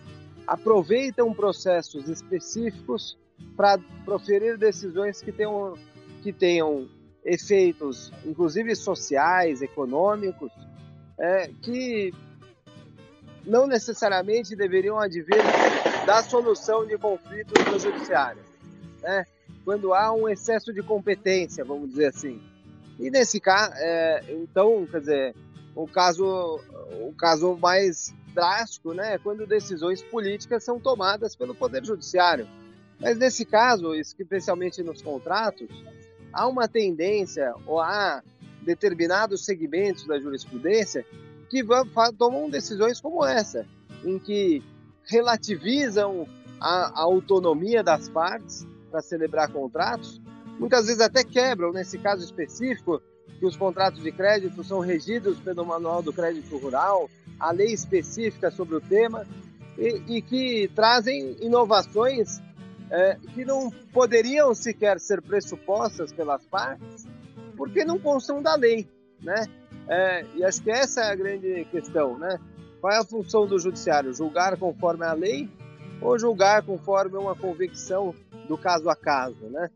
aproveitam 0.46 1.34
processos 1.34 2.08
específicos 2.08 3.18
para 3.56 3.78
proferir 4.04 4.56
decisões 4.56 5.20
que 5.20 5.30
tenham, 5.30 5.74
que 6.22 6.32
tenham 6.32 6.88
efeitos, 7.24 8.10
inclusive 8.24 8.74
sociais, 8.74 9.60
econômicos, 9.60 10.50
é, 11.18 11.50
que 11.60 12.12
não 13.46 13.66
necessariamente 13.66 14.56
deveriam 14.56 14.98
advir 14.98 15.42
da 16.06 16.22
solução 16.22 16.86
de 16.86 16.96
conflitos 16.98 17.64
no 17.66 17.78
judiciário. 17.78 18.42
Né? 19.02 19.24
quando 19.64 19.94
há 19.94 20.12
um 20.12 20.28
excesso 20.28 20.72
de 20.72 20.82
competência, 20.82 21.64
vamos 21.64 21.90
dizer 21.90 22.06
assim. 22.06 22.40
E 22.98 23.10
nesse 23.10 23.40
caso, 23.40 23.72
é, 23.76 24.24
então, 24.30 24.86
quer 24.86 25.00
dizer, 25.00 25.34
o 25.74 25.86
caso, 25.86 26.60
o 27.00 27.12
caso 27.16 27.56
mais 27.56 28.12
drástico, 28.34 28.92
né, 28.92 29.14
é 29.14 29.18
quando 29.18 29.46
decisões 29.46 30.02
políticas 30.02 30.64
são 30.64 30.78
tomadas 30.78 31.34
pelo 31.34 31.54
Poder 31.54 31.84
Judiciário. 31.84 32.48
Mas 32.98 33.16
nesse 33.16 33.44
caso, 33.44 33.94
especialmente 33.94 34.82
nos 34.82 35.00
contratos, 35.00 35.68
há 36.32 36.46
uma 36.46 36.68
tendência 36.68 37.54
ou 37.66 37.80
há 37.80 38.22
determinados 38.62 39.44
segmentos 39.44 40.06
da 40.06 40.18
jurisprudência 40.18 41.04
que 41.48 41.62
vão, 41.62 41.86
tomam 42.18 42.50
decisões 42.50 43.00
como 43.00 43.24
essa, 43.24 43.66
em 44.04 44.18
que 44.18 44.62
relativizam 45.10 46.26
a, 46.60 47.00
a 47.00 47.02
autonomia 47.02 47.82
das 47.82 48.08
partes 48.08 48.66
para 48.90 49.02
celebrar 49.02 49.50
contratos, 49.52 50.20
muitas 50.58 50.86
vezes 50.86 51.00
até 51.00 51.24
quebram, 51.24 51.72
nesse 51.72 51.98
caso 51.98 52.24
específico, 52.24 53.02
que 53.38 53.44
os 53.46 53.56
contratos 53.56 54.02
de 54.02 54.12
crédito 54.12 54.62
são 54.62 54.80
regidos 54.80 55.38
pelo 55.40 55.64
Manual 55.64 56.02
do 56.02 56.12
Crédito 56.12 56.56
Rural, 56.58 57.10
a 57.38 57.50
lei 57.50 57.72
específica 57.72 58.50
sobre 58.50 58.76
o 58.76 58.80
tema, 58.80 59.26
e, 59.78 60.16
e 60.16 60.22
que 60.22 60.70
trazem 60.74 61.36
inovações 61.40 62.40
é, 62.90 63.16
que 63.34 63.44
não 63.44 63.70
poderiam 63.92 64.54
sequer 64.54 65.00
ser 65.00 65.22
pressupostas 65.22 66.12
pelas 66.12 66.44
partes, 66.46 67.06
porque 67.56 67.84
não 67.84 67.98
constam 67.98 68.42
da 68.42 68.54
lei, 68.54 68.88
né? 69.22 69.46
É, 69.88 70.24
e 70.36 70.44
acho 70.44 70.62
que 70.62 70.70
essa 70.70 71.00
é 71.00 71.10
a 71.10 71.14
grande 71.14 71.64
questão, 71.70 72.18
né? 72.18 72.38
Qual 72.80 72.92
é 72.92 72.98
a 72.98 73.04
função 73.04 73.46
do 73.46 73.58
judiciário? 73.58 74.12
Julgar 74.12 74.56
conforme 74.56 75.04
a 75.04 75.12
lei 75.12 75.48
ou 76.00 76.18
julgar 76.18 76.62
conforme 76.62 77.16
uma 77.16 77.34
convicção 77.34 78.14
do 78.48 78.56
caso 78.56 78.88
a 78.88 78.96
caso, 78.96 79.44
né? 79.50 79.70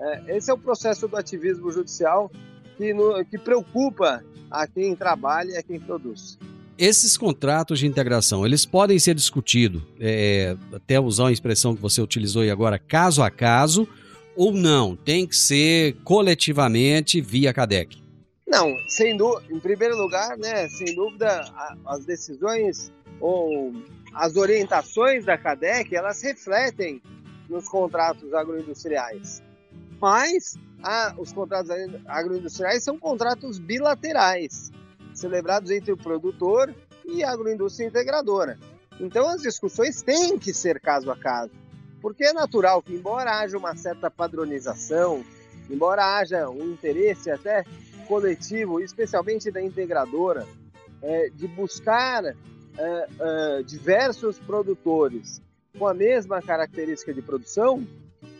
É, 0.00 0.36
esse 0.36 0.50
é 0.50 0.54
o 0.54 0.58
processo 0.58 1.06
do 1.08 1.16
ativismo 1.16 1.70
judicial 1.70 2.30
que, 2.76 2.92
no, 2.92 3.24
que 3.24 3.38
preocupa 3.38 4.24
a 4.50 4.66
quem 4.66 4.94
trabalha 4.94 5.52
e 5.52 5.56
a 5.56 5.62
quem 5.62 5.78
produz. 5.78 6.38
Esses 6.76 7.16
contratos 7.16 7.80
de 7.80 7.86
integração, 7.86 8.46
eles 8.46 8.64
podem 8.64 8.98
ser 8.98 9.14
discutidos, 9.14 9.82
é, 9.98 10.56
até 10.72 11.00
usar 11.00 11.24
uma 11.24 11.32
expressão 11.32 11.74
que 11.74 11.82
você 11.82 12.00
utilizou 12.00 12.42
aí 12.42 12.50
agora, 12.50 12.78
caso 12.78 13.22
a 13.22 13.30
caso, 13.30 13.88
ou 14.36 14.52
não? 14.52 14.94
Tem 14.94 15.26
que 15.26 15.34
ser 15.34 15.96
coletivamente 16.04 17.20
via 17.20 17.52
CADEC? 17.52 18.07
Não, 18.48 18.78
sem 18.88 19.14
dúvida, 19.14 19.52
em 19.52 19.60
primeiro 19.60 19.94
lugar, 19.96 20.38
né, 20.38 20.68
sem 20.70 20.94
dúvida, 20.94 21.44
as 21.84 22.06
decisões 22.06 22.90
ou 23.20 23.74
as 24.14 24.36
orientações 24.36 25.26
da 25.26 25.36
CADEC, 25.36 25.94
elas 25.94 26.22
refletem 26.22 27.02
nos 27.46 27.68
contratos 27.68 28.32
agroindustriais. 28.32 29.42
Mas 30.00 30.56
ah, 30.82 31.14
os 31.18 31.30
contratos 31.30 31.70
agroindustriais 32.06 32.82
são 32.82 32.98
contratos 32.98 33.58
bilaterais, 33.58 34.72
celebrados 35.12 35.70
entre 35.70 35.92
o 35.92 35.96
produtor 35.96 36.74
e 37.04 37.22
a 37.22 37.30
agroindústria 37.32 37.86
integradora. 37.86 38.58
Então 38.98 39.28
as 39.28 39.42
discussões 39.42 40.00
têm 40.00 40.38
que 40.38 40.54
ser 40.54 40.80
caso 40.80 41.10
a 41.10 41.16
caso, 41.16 41.52
porque 42.00 42.24
é 42.24 42.32
natural 42.32 42.80
que, 42.80 42.94
embora 42.94 43.40
haja 43.40 43.58
uma 43.58 43.76
certa 43.76 44.10
padronização, 44.10 45.22
embora 45.68 46.16
haja 46.16 46.48
um 46.48 46.72
interesse 46.72 47.30
até 47.30 47.64
coletivo, 48.08 48.80
especialmente 48.80 49.50
da 49.50 49.62
integradora, 49.62 50.46
é, 51.02 51.28
de 51.28 51.46
buscar 51.46 52.24
é, 52.24 52.34
é, 52.78 53.62
diversos 53.62 54.38
produtores 54.38 55.40
com 55.78 55.86
a 55.86 55.94
mesma 55.94 56.42
característica 56.42 57.12
de 57.12 57.22
produção, 57.22 57.86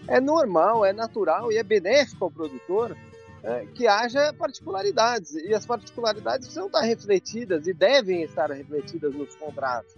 é 0.09 0.21
normal, 0.21 0.85
é 0.85 0.93
natural 0.93 1.53
e 1.53 1.59
é 1.59 1.63
benéfico 1.63 2.25
ao 2.25 2.31
produtor 2.31 2.97
é, 3.43 3.67
que 3.75 3.87
haja 3.87 4.33
particularidades. 4.33 5.35
E 5.35 5.55
as 5.55 5.67
particularidades 5.67 6.47
precisam 6.47 6.67
estar 6.67 6.81
refletidas 6.81 7.67
e 7.67 7.75
devem 7.75 8.23
estar 8.23 8.51
refletidas 8.51 9.15
nos 9.15 9.35
contratos. 9.37 9.95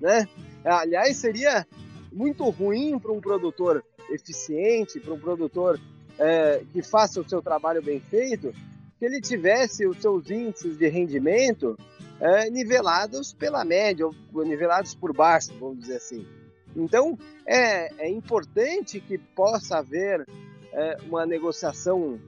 Né? 0.00 0.28
Aliás, 0.64 1.16
seria 1.16 1.66
muito 2.12 2.48
ruim 2.50 2.98
para 2.98 3.10
um 3.10 3.20
produtor 3.20 3.82
eficiente, 4.10 5.00
para 5.00 5.14
um 5.14 5.18
produtor 5.18 5.80
é, 6.18 6.62
que 6.72 6.82
faça 6.82 7.20
o 7.20 7.28
seu 7.28 7.42
trabalho 7.42 7.82
bem 7.82 8.00
feito, 8.00 8.52
que 9.04 9.06
ele 9.06 9.20
tivesse 9.20 9.86
os 9.86 10.00
seus 10.00 10.30
índices 10.30 10.78
de 10.78 10.88
rendimento 10.88 11.78
é, 12.18 12.48
nivelados 12.48 13.34
pela 13.34 13.62
média, 13.62 14.06
ou 14.06 14.44
nivelados 14.44 14.94
por 14.94 15.12
baixo, 15.12 15.52
vamos 15.60 15.80
dizer 15.80 15.96
assim. 15.96 16.26
Então, 16.74 17.18
é, 17.46 18.06
é 18.06 18.08
importante 18.08 18.98
que 19.00 19.18
possa 19.18 19.78
haver 19.78 20.26
é, 20.72 20.96
uma 21.06 21.26
negociação 21.26 22.18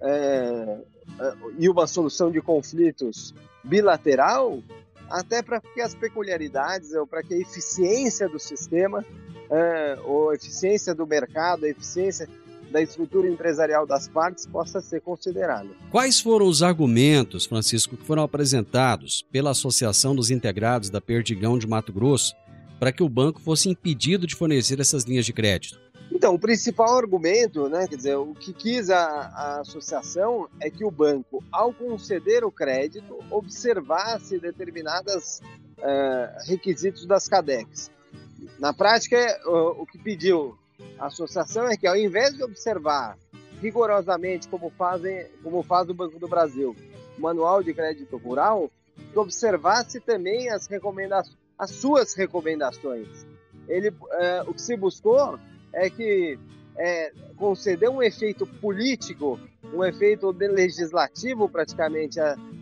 é, 0.00 0.08
é 0.10 1.34
e 1.56 1.68
uma 1.68 1.86
solução 1.86 2.32
de 2.32 2.40
conflitos 2.40 3.32
bilateral, 3.62 4.60
até 5.08 5.40
para 5.40 5.60
que 5.60 5.80
as 5.80 5.94
peculiaridades, 5.94 6.92
ou 6.94 7.06
para 7.06 7.22
que 7.22 7.34
a 7.34 7.38
eficiência 7.38 8.28
do 8.28 8.40
sistema, 8.40 9.04
é, 9.48 9.98
ou 10.04 10.30
a 10.30 10.34
eficiência 10.34 10.94
do 10.94 11.06
mercado, 11.06 11.64
a 11.64 11.68
eficiência 11.68 12.28
da 12.74 12.82
estrutura 12.82 13.28
empresarial 13.28 13.86
das 13.86 14.08
partes 14.08 14.46
possa 14.46 14.80
ser 14.80 15.00
considerada. 15.00 15.68
Quais 15.92 16.18
foram 16.18 16.48
os 16.48 16.60
argumentos, 16.60 17.46
Francisco, 17.46 17.96
que 17.96 18.04
foram 18.04 18.24
apresentados 18.24 19.24
pela 19.30 19.52
Associação 19.52 20.12
dos 20.12 20.28
Integrados 20.28 20.90
da 20.90 21.00
Perdigão 21.00 21.56
de 21.56 21.68
Mato 21.68 21.92
Grosso 21.92 22.34
para 22.80 22.90
que 22.90 23.04
o 23.04 23.08
banco 23.08 23.40
fosse 23.40 23.68
impedido 23.68 24.26
de 24.26 24.34
fornecer 24.34 24.80
essas 24.80 25.04
linhas 25.04 25.24
de 25.24 25.32
crédito? 25.32 25.80
Então, 26.10 26.34
o 26.34 26.38
principal 26.38 26.98
argumento, 26.98 27.68
né, 27.68 27.86
quer 27.86 27.94
dizer, 27.94 28.16
o 28.16 28.34
que 28.34 28.52
quis 28.52 28.90
a, 28.90 29.04
a 29.04 29.60
associação 29.60 30.48
é 30.60 30.68
que 30.68 30.84
o 30.84 30.90
banco, 30.90 31.44
ao 31.52 31.72
conceder 31.72 32.42
o 32.42 32.50
crédito, 32.50 33.20
observasse 33.30 34.36
determinados 34.40 35.40
uh, 35.78 36.48
requisitos 36.48 37.06
das 37.06 37.28
CADECs. 37.28 37.88
Na 38.58 38.74
prática, 38.74 39.16
o, 39.46 39.82
o 39.82 39.86
que 39.86 39.96
pediu 39.96 40.58
a 40.98 41.06
associação 41.06 41.68
é 41.68 41.76
que, 41.76 41.86
ao 41.86 41.96
invés 41.96 42.34
de 42.34 42.42
observar 42.42 43.16
rigorosamente 43.60 44.48
como 44.48 44.70
fazem, 44.70 45.26
como 45.42 45.62
faz 45.62 45.88
o 45.88 45.94
Banco 45.94 46.18
do 46.18 46.28
Brasil, 46.28 46.76
o 47.16 47.20
Manual 47.20 47.62
de 47.62 47.72
Crédito 47.72 48.16
Rural, 48.16 48.70
que 49.12 49.18
observasse 49.18 50.00
também 50.00 50.50
as 50.50 50.66
recomendações, 50.66 51.36
as 51.58 51.70
suas 51.70 52.14
recomendações. 52.14 53.26
Ele, 53.68 53.92
é, 54.12 54.42
o 54.42 54.52
que 54.52 54.60
se 54.60 54.76
buscou 54.76 55.38
é 55.72 55.88
que 55.88 56.38
é, 56.76 57.12
conceder 57.36 57.88
um 57.88 58.02
efeito 58.02 58.46
político, 58.46 59.38
um 59.72 59.84
efeito 59.84 60.30
legislativo 60.30 61.48
praticamente 61.48 62.18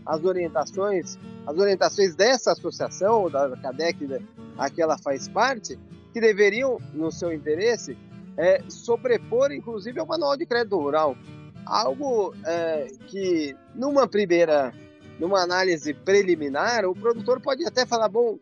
às 0.06 0.24
orientações, 0.24 1.18
as 1.46 1.56
orientações 1.56 2.14
dessa 2.14 2.52
associação, 2.52 3.30
da 3.30 3.56
CADEC, 3.56 4.24
a 4.56 4.70
que 4.70 4.80
ela 4.80 4.98
faz 4.98 5.28
parte, 5.28 5.78
que 6.12 6.20
deveriam, 6.20 6.78
no 6.92 7.11
seu 7.11 7.32
interesse, 7.32 7.96
é, 8.37 8.62
sobrepor, 8.68 9.53
inclusive, 9.53 9.99
ao 9.99 10.07
Manual 10.07 10.37
de 10.37 10.47
Crédito 10.47 10.79
Rural. 10.79 11.16
Algo 11.64 12.35
é, 12.45 12.88
que, 13.07 13.57
numa 13.75 14.09
primeira, 14.09 14.73
numa 15.18 15.40
análise 15.40 15.95
preliminar, 15.95 16.85
o 16.85 16.95
produtor 16.95 17.40
pode 17.40 17.64
até 17.64 17.87
falar, 17.87 18.09
bom, 18.09 18.38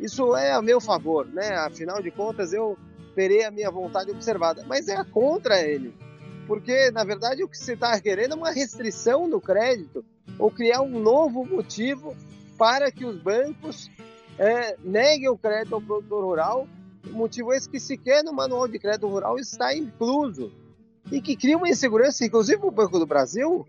isso 0.00 0.36
é 0.36 0.52
a 0.52 0.62
meu 0.62 0.80
favor, 0.80 1.26
né? 1.26 1.54
Afinal 1.56 2.02
de 2.02 2.10
contas, 2.10 2.52
eu 2.52 2.76
terei 3.14 3.44
a 3.44 3.50
minha 3.50 3.70
vontade 3.70 4.10
observada. 4.10 4.64
Mas 4.66 4.88
é 4.88 5.02
contra 5.04 5.60
ele. 5.60 5.94
Porque, 6.46 6.90
na 6.90 7.04
verdade, 7.04 7.42
o 7.42 7.48
que 7.48 7.56
se 7.56 7.72
está 7.72 7.98
querendo 8.00 8.32
é 8.32 8.36
uma 8.36 8.50
restrição 8.50 9.30
do 9.30 9.40
crédito 9.40 10.04
ou 10.38 10.50
criar 10.50 10.82
um 10.82 10.98
novo 11.00 11.44
motivo 11.44 12.14
para 12.58 12.90
que 12.90 13.04
os 13.04 13.16
bancos 13.16 13.90
é, 14.38 14.76
neguem 14.82 15.28
o 15.28 15.38
crédito 15.38 15.74
ao 15.74 15.80
produtor 15.80 16.24
rural. 16.24 16.68
Motivo 17.10 17.52
esse 17.52 17.68
que 17.68 17.78
sequer 17.78 18.22
no 18.24 18.32
manual 18.32 18.66
de 18.66 18.78
crédito 18.78 19.06
rural 19.08 19.38
está 19.38 19.74
incluso. 19.74 20.52
E 21.12 21.20
que 21.20 21.36
cria 21.36 21.56
uma 21.56 21.68
insegurança, 21.68 22.24
inclusive 22.24 22.60
o 22.64 22.70
Banco 22.70 22.98
do 22.98 23.06
Brasil, 23.06 23.66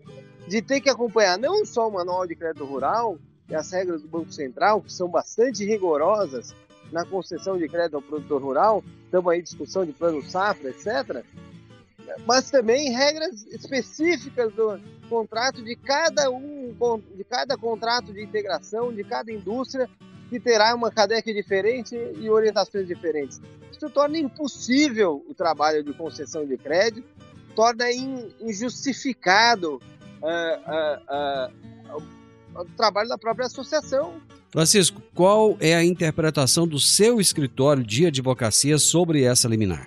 de 0.48 0.62
ter 0.62 0.80
que 0.80 0.88
acompanhar 0.88 1.38
não 1.38 1.64
só 1.66 1.88
o 1.88 1.92
manual 1.92 2.26
de 2.26 2.34
crédito 2.34 2.64
rural 2.64 3.18
e 3.48 3.54
as 3.54 3.70
regras 3.70 4.02
do 4.02 4.08
Banco 4.08 4.32
Central, 4.32 4.80
que 4.80 4.92
são 4.92 5.08
bastante 5.08 5.64
rigorosas, 5.64 6.54
na 6.92 7.04
concessão 7.04 7.58
de 7.58 7.68
crédito 7.68 7.96
ao 7.96 8.02
produtor 8.02 8.42
rural, 8.42 8.84
estamos 9.04 9.32
aí 9.32 9.42
discussão 9.42 9.84
de 9.84 9.92
plano 9.92 10.22
safra, 10.22 10.70
etc. 10.70 11.24
Mas 12.24 12.50
também 12.50 12.92
regras 12.92 13.44
específicas 13.46 14.52
do 14.52 14.80
contrato 15.08 15.62
de 15.62 15.74
cada 15.76 16.30
um, 16.30 16.74
de 17.14 17.24
cada 17.24 17.56
contrato 17.56 18.12
de 18.12 18.22
integração, 18.22 18.92
de 18.92 19.02
cada 19.02 19.32
indústria, 19.32 19.88
que 20.28 20.40
terá 20.40 20.74
uma 20.74 20.90
cadeia 20.90 21.22
diferente 21.22 21.94
e 21.94 22.28
orientações 22.28 22.86
diferentes. 22.86 23.40
Isso 23.70 23.90
torna 23.90 24.18
impossível 24.18 25.24
o 25.28 25.34
trabalho 25.34 25.82
de 25.82 25.92
concessão 25.92 26.46
de 26.46 26.56
crédito, 26.56 27.06
torna 27.54 27.84
injustificado 28.40 29.80
uh, 30.22 31.92
uh, 31.92 31.98
uh, 31.98 32.02
o 32.60 32.64
trabalho 32.76 33.08
da 33.08 33.18
própria 33.18 33.46
associação, 33.46 34.14
Francisco, 34.50 35.02
qual 35.14 35.56
é 35.60 35.74
a 35.74 35.84
interpretação 35.84 36.66
do 36.66 36.78
seu 36.78 37.20
escritório 37.20 37.84
de 37.84 38.06
advocacia 38.06 38.78
sobre 38.78 39.22
essa 39.22 39.46
liminar? 39.46 39.86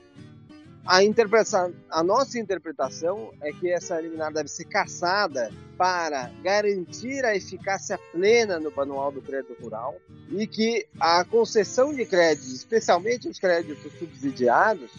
A, 0.85 1.03
interpretação, 1.03 1.73
a 1.89 2.03
nossa 2.03 2.39
interpretação 2.39 3.31
é 3.41 3.51
que 3.51 3.69
essa 3.69 3.99
liminar 3.99 4.33
deve 4.33 4.49
ser 4.49 4.65
cassada 4.65 5.51
para 5.77 6.31
garantir 6.41 7.23
a 7.23 7.35
eficácia 7.35 7.97
plena 8.11 8.59
no 8.59 8.71
manual 8.71 9.11
do 9.11 9.21
crédito 9.21 9.55
rural 9.61 9.95
e 10.29 10.47
que 10.47 10.87
a 10.99 11.23
concessão 11.23 11.93
de 11.93 12.05
créditos, 12.05 12.53
especialmente 12.53 13.27
os 13.27 13.39
créditos 13.39 13.91
subsidiados, 13.99 14.91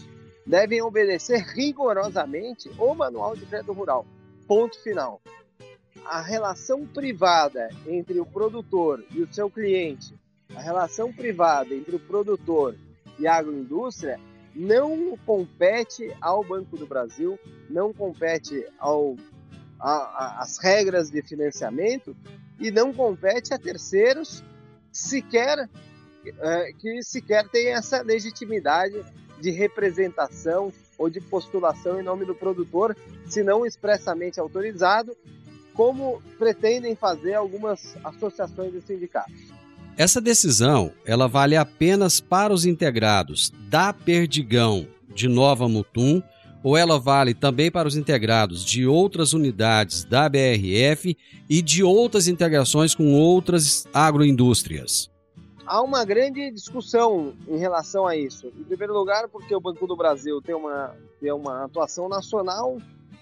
devem 0.45 0.81
obedecer 0.81 1.39
rigorosamente 1.39 2.69
o 2.77 2.95
manual 2.95 3.35
de 3.35 3.45
crédito 3.45 3.73
rural. 3.73 4.05
Ponto 4.47 4.81
final 4.81 5.21
a 6.05 6.21
relação 6.21 6.85
privada 6.85 7.69
entre 7.87 8.19
o 8.19 8.25
produtor 8.25 9.03
e 9.11 9.21
o 9.21 9.33
seu 9.33 9.49
cliente, 9.49 10.13
a 10.55 10.61
relação 10.61 11.11
privada 11.11 11.73
entre 11.73 11.95
o 11.95 11.99
produtor 11.99 12.75
e 13.19 13.27
a 13.27 13.35
agroindústria 13.35 14.19
não 14.55 15.17
compete 15.25 16.15
ao 16.19 16.43
Banco 16.43 16.77
do 16.77 16.85
Brasil, 16.85 17.39
não 17.69 17.93
compete 17.93 18.65
ao, 18.79 19.15
as 19.79 20.57
regras 20.57 21.09
de 21.09 21.21
financiamento 21.21 22.15
e 22.59 22.69
não 22.69 22.93
compete 22.93 23.53
a 23.53 23.57
terceiros 23.57 24.43
sequer 24.91 25.69
é, 26.39 26.73
que 26.73 27.01
sequer 27.01 27.47
tem 27.49 27.69
essa 27.69 28.01
legitimidade 28.01 29.03
de 29.39 29.49
representação 29.49 30.71
ou 30.97 31.09
de 31.09 31.19
postulação 31.19 31.99
em 31.99 32.03
nome 32.03 32.25
do 32.25 32.35
produtor, 32.35 32.95
se 33.25 33.41
não 33.41 33.65
expressamente 33.65 34.39
autorizado 34.39 35.17
como 35.73 36.21
pretendem 36.37 36.95
fazer 36.95 37.33
algumas 37.33 37.95
associações 38.03 38.73
e 38.75 38.81
sindicatos. 38.81 39.50
Essa 40.01 40.19
decisão, 40.19 40.91
ela 41.05 41.27
vale 41.27 41.55
apenas 41.55 42.19
para 42.19 42.51
os 42.51 42.65
integrados 42.65 43.53
da 43.69 43.93
Perdigão 43.93 44.87
de 45.13 45.27
Nova 45.27 45.69
Mutum 45.69 46.23
ou 46.63 46.75
ela 46.75 46.99
vale 46.99 47.35
também 47.35 47.69
para 47.69 47.87
os 47.87 47.95
integrados 47.95 48.65
de 48.65 48.87
outras 48.87 49.31
unidades 49.31 50.03
da 50.03 50.27
BRF 50.27 51.15
e 51.47 51.61
de 51.61 51.83
outras 51.83 52.27
integrações 52.27 52.95
com 52.95 53.13
outras 53.13 53.87
agroindústrias? 53.93 55.07
Há 55.67 55.83
uma 55.83 56.03
grande 56.03 56.49
discussão 56.49 57.35
em 57.47 57.59
relação 57.59 58.07
a 58.07 58.17
isso. 58.17 58.47
Em 58.47 58.63
primeiro 58.63 58.95
lugar, 58.95 59.27
porque 59.27 59.55
o 59.55 59.61
Banco 59.61 59.85
do 59.85 59.95
Brasil 59.95 60.41
tem 60.41 60.55
uma, 60.55 60.95
tem 61.19 61.31
uma 61.31 61.65
atuação 61.65 62.09
nacional 62.09 62.79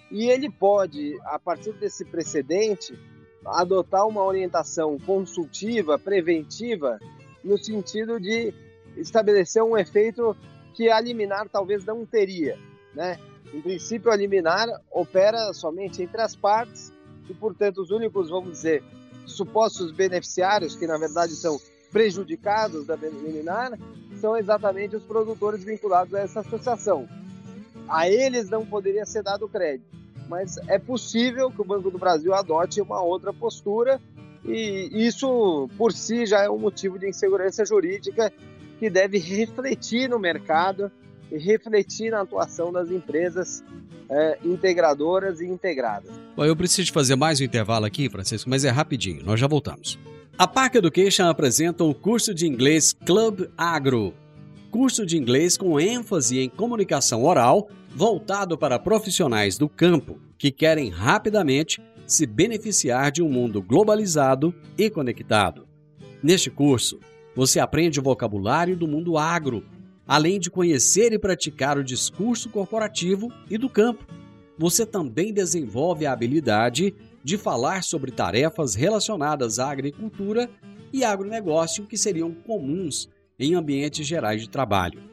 e 0.09 0.29
ele 0.29 0.49
pode, 0.49 1.19
a 1.25 1.37
partir 1.37 1.73
desse 1.73 2.05
precedente, 2.05 2.97
adotar 3.45 4.07
uma 4.07 4.23
orientação 4.23 4.97
consultiva, 4.99 5.97
preventiva, 5.97 6.99
no 7.43 7.57
sentido 7.57 8.19
de 8.19 8.53
estabelecer 8.97 9.63
um 9.63 9.77
efeito 9.77 10.35
que 10.73 10.89
a 10.89 10.99
liminar 10.99 11.47
talvez 11.49 11.85
não 11.85 12.05
teria. 12.05 12.57
Né? 12.93 13.19
Em 13.53 13.61
princípio, 13.61 14.11
a 14.11 14.15
liminar 14.15 14.67
opera 14.91 15.53
somente 15.53 16.03
entre 16.03 16.21
as 16.21 16.35
partes 16.35 16.93
e, 17.29 17.33
portanto, 17.33 17.81
os 17.81 17.91
únicos, 17.91 18.29
vamos 18.29 18.51
dizer, 18.51 18.83
supostos 19.25 19.91
beneficiários, 19.91 20.75
que 20.75 20.87
na 20.87 20.97
verdade 20.97 21.35
são 21.35 21.59
prejudicados 21.91 22.85
da 22.85 22.95
liminar, 22.95 23.71
são 24.19 24.37
exatamente 24.37 24.95
os 24.95 25.03
produtores 25.03 25.63
vinculados 25.63 26.13
a 26.13 26.19
essa 26.19 26.41
associação. 26.41 27.07
A 27.87 28.09
eles 28.09 28.49
não 28.49 28.65
poderia 28.65 29.05
ser 29.05 29.23
dado 29.23 29.47
crédito 29.47 29.98
mas 30.29 30.57
é 30.67 30.77
possível 30.77 31.49
que 31.49 31.59
o 31.59 31.65
Banco 31.65 31.89
do 31.89 31.97
Brasil 31.97 32.33
adote 32.33 32.79
uma 32.79 33.01
outra 33.01 33.33
postura 33.33 33.99
e 34.45 34.89
isso 34.93 35.67
por 35.77 35.91
si 35.91 36.25
já 36.25 36.43
é 36.43 36.49
um 36.49 36.59
motivo 36.59 36.97
de 36.99 37.09
insegurança 37.09 37.65
jurídica 37.65 38.31
que 38.79 38.89
deve 38.89 39.17
refletir 39.17 40.07
no 40.07 40.19
mercado 40.19 40.91
e 41.31 41.37
refletir 41.37 42.11
na 42.11 42.21
atuação 42.21 42.71
das 42.71 42.89
empresas 42.89 43.63
é, 44.09 44.37
integradoras 44.43 45.41
e 45.41 45.45
integradas. 45.45 46.11
Bom, 46.35 46.45
eu 46.45 46.55
preciso 46.55 46.93
fazer 46.93 47.15
mais 47.15 47.41
um 47.41 47.43
intervalo 47.43 47.85
aqui, 47.85 48.09
Francisco, 48.09 48.49
mas 48.49 48.63
é 48.63 48.69
rapidinho, 48.69 49.23
nós 49.25 49.39
já 49.39 49.47
voltamos. 49.47 49.99
A 50.37 50.47
Park 50.47 50.75
Education 50.75 51.27
apresenta 51.27 51.83
o 51.83 51.93
curso 51.93 52.33
de 52.33 52.47
inglês 52.47 52.93
Club 52.93 53.47
Agro, 53.57 54.13
curso 54.71 55.05
de 55.05 55.17
inglês 55.17 55.57
com 55.57 55.79
ênfase 55.79 56.39
em 56.39 56.49
comunicação 56.49 57.25
oral 57.25 57.67
voltado 57.95 58.57
para 58.57 58.79
profissionais 58.79 59.57
do 59.57 59.67
campo 59.67 60.19
que 60.37 60.51
querem 60.51 60.89
rapidamente 60.89 61.81
se 62.05 62.25
beneficiar 62.25 63.11
de 63.11 63.21
um 63.21 63.29
mundo 63.29 63.61
globalizado 63.61 64.53
e 64.77 64.89
conectado. 64.89 65.67
Neste 66.23 66.49
curso, 66.49 66.99
você 67.35 67.59
aprende 67.59 67.99
o 67.99 68.03
vocabulário 68.03 68.75
do 68.75 68.87
mundo 68.87 69.17
agro, 69.17 69.63
além 70.07 70.39
de 70.39 70.49
conhecer 70.49 71.13
e 71.13 71.19
praticar 71.19 71.77
o 71.77 71.83
discurso 71.83 72.49
corporativo 72.49 73.31
e 73.49 73.57
do 73.57 73.69
campo. 73.69 74.05
Você 74.57 74.85
também 74.85 75.31
desenvolve 75.31 76.05
a 76.05 76.11
habilidade 76.11 76.93
de 77.23 77.37
falar 77.37 77.83
sobre 77.83 78.11
tarefas 78.11 78.75
relacionadas 78.75 79.59
à 79.59 79.69
agricultura 79.69 80.49
e 80.91 81.03
agronegócio 81.03 81.85
que 81.85 81.97
seriam 81.97 82.33
comuns 82.33 83.09
em 83.37 83.53
ambientes 83.53 84.05
gerais 84.05 84.41
de 84.41 84.49
trabalho. 84.49 85.08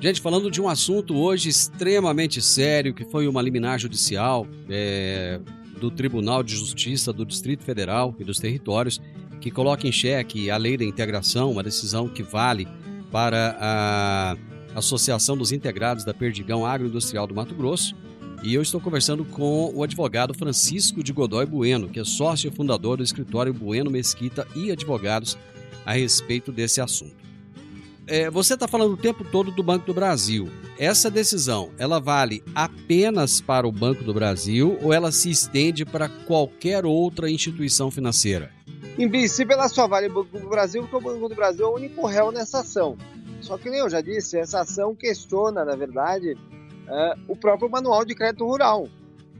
Gente, 0.00 0.20
falando 0.20 0.48
de 0.48 0.60
um 0.60 0.68
assunto 0.68 1.16
hoje 1.16 1.48
extremamente 1.48 2.40
sério, 2.40 2.94
que 2.94 3.04
foi 3.04 3.26
uma 3.26 3.42
liminar 3.42 3.80
judicial 3.80 4.46
é, 4.70 5.40
do 5.80 5.90
Tribunal 5.90 6.44
de 6.44 6.54
Justiça 6.54 7.12
do 7.12 7.26
Distrito 7.26 7.64
Federal 7.64 8.14
e 8.16 8.22
dos 8.22 8.38
Territórios, 8.38 9.00
que 9.40 9.50
coloca 9.50 9.88
em 9.88 9.92
xeque 9.92 10.52
a 10.52 10.56
lei 10.56 10.76
da 10.76 10.84
integração, 10.84 11.50
uma 11.50 11.64
decisão 11.64 12.08
que 12.08 12.22
vale 12.22 12.68
para 13.10 13.56
a 13.60 14.36
Associação 14.76 15.36
dos 15.36 15.50
Integrados 15.50 16.04
da 16.04 16.14
Perdigão 16.14 16.64
Agroindustrial 16.64 17.26
do 17.26 17.34
Mato 17.34 17.56
Grosso. 17.56 17.96
E 18.44 18.54
eu 18.54 18.62
estou 18.62 18.80
conversando 18.80 19.24
com 19.24 19.72
o 19.74 19.82
advogado 19.82 20.32
Francisco 20.32 21.02
de 21.02 21.12
Godoy 21.12 21.44
Bueno, 21.44 21.88
que 21.88 21.98
é 21.98 22.04
sócio 22.04 22.52
fundador 22.52 22.98
do 22.98 23.02
escritório 23.02 23.52
Bueno 23.52 23.90
Mesquita 23.90 24.46
e 24.54 24.70
Advogados, 24.70 25.36
a 25.84 25.92
respeito 25.92 26.52
desse 26.52 26.80
assunto. 26.80 27.27
É, 28.10 28.30
você 28.30 28.54
está 28.54 28.66
falando 28.66 28.94
o 28.94 28.96
tempo 28.96 29.22
todo 29.22 29.50
do 29.50 29.62
Banco 29.62 29.84
do 29.84 29.92
Brasil. 29.92 30.48
Essa 30.78 31.10
decisão, 31.10 31.70
ela 31.76 32.00
vale 32.00 32.42
apenas 32.54 33.38
para 33.38 33.68
o 33.68 33.72
Banco 33.72 34.02
do 34.02 34.14
Brasil 34.14 34.78
ou 34.82 34.94
ela 34.94 35.12
se 35.12 35.28
estende 35.28 35.84
para 35.84 36.08
qualquer 36.08 36.86
outra 36.86 37.30
instituição 37.30 37.90
financeira? 37.90 38.50
Em 38.98 39.10
princípio, 39.10 39.52
ela 39.52 39.68
só 39.68 39.86
vale 39.86 40.06
o 40.06 40.14
Banco 40.14 40.38
do 40.38 40.48
Brasil 40.48 40.80
porque 40.84 40.96
o 40.96 41.00
Banco 41.02 41.28
do 41.28 41.34
Brasil 41.34 41.66
é 41.66 41.68
o 41.68 41.74
único 41.74 42.06
réu 42.06 42.32
nessa 42.32 42.60
ação. 42.60 42.96
Só 43.42 43.58
que, 43.58 43.68
nem 43.68 43.80
eu 43.80 43.90
já 43.90 44.00
disse, 44.00 44.38
essa 44.38 44.62
ação 44.62 44.94
questiona, 44.94 45.62
na 45.62 45.76
verdade, 45.76 46.32
uh, 46.32 47.20
o 47.28 47.36
próprio 47.36 47.68
Manual 47.68 48.06
de 48.06 48.14
Crédito 48.14 48.46
Rural. 48.46 48.88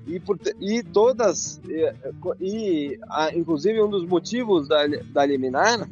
E, 0.07 0.21
por, 0.21 0.39
e 0.61 0.83
todas, 0.83 1.59
e, 1.67 1.95
e 2.39 3.01
a, 3.09 3.35
inclusive 3.35 3.81
um 3.83 3.89
dos 3.89 4.05
motivos 4.07 4.69
da, 4.69 4.87
da 4.87 5.25
liminar 5.25 5.89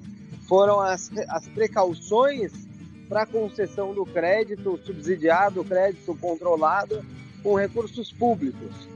foram 0.46 0.78
as, 0.80 1.10
as 1.28 1.48
precauções 1.48 2.65
para 3.08 3.26
concessão 3.26 3.94
do 3.94 4.04
crédito 4.04 4.78
subsidiado, 4.84 5.64
crédito 5.64 6.16
controlado 6.20 7.04
com 7.42 7.54
recursos 7.54 8.12
públicos. 8.12 8.88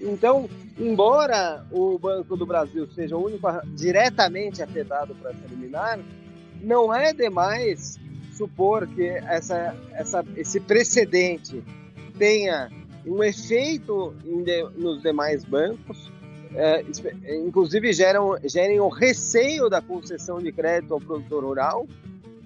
Então, 0.00 0.48
embora 0.78 1.64
o 1.70 1.98
Banco 1.98 2.36
do 2.36 2.46
Brasil 2.46 2.88
seja 2.94 3.16
o 3.16 3.24
único 3.24 3.46
diretamente 3.74 4.62
afetado 4.62 5.14
por 5.14 5.30
essa 5.30 5.46
liminar, 5.48 5.98
não 6.62 6.94
é 6.94 7.12
demais 7.12 7.98
supor 8.32 8.86
que 8.86 9.06
essa, 9.06 9.76
essa, 9.92 10.24
esse 10.36 10.58
precedente 10.60 11.62
tenha 12.18 12.70
um 13.06 13.22
efeito 13.22 14.14
de, 14.24 14.62
nos 14.76 15.02
demais 15.02 15.44
bancos, 15.44 16.10
é, 16.54 16.82
inclusive 17.36 17.92
geram, 17.92 18.36
gerem 18.44 18.80
o 18.80 18.88
receio 18.88 19.68
da 19.68 19.80
concessão 19.80 20.38
de 20.38 20.50
crédito 20.50 20.94
ao 20.94 21.00
produtor 21.00 21.44
rural 21.44 21.86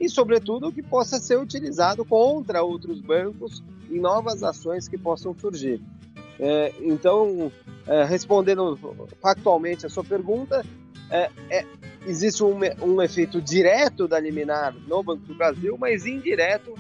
e, 0.05 0.09
sobretudo, 0.09 0.71
que 0.71 0.83
possa 0.83 1.19
ser 1.19 1.39
utilizado 1.39 2.05
contra 2.05 2.63
outros 2.63 3.01
bancos 3.01 3.63
em 3.91 3.99
novas 3.99 4.43
ações 4.43 4.87
que 4.87 4.99
possam 4.99 5.35
surgir. 5.35 5.81
É, 6.39 6.73
então, 6.81 7.51
é, 7.87 8.05
respondendo 8.05 8.79
factualmente 9.23 9.87
a 9.87 9.89
sua 9.89 10.05
pergunta, 10.05 10.65
é, 11.11 11.31
é, 11.49 11.65
existe 12.07 12.43
um, 12.43 12.59
um, 12.83 13.01
efeito 13.01 13.41
direto 13.41 14.07
da 14.07 14.19
liminar 14.19 14.75
no 14.87 15.03
Banco 15.03 15.25
do 15.27 15.35
Brasil, 15.35 15.77
mas 15.79 16.05
indireto 16.05 16.75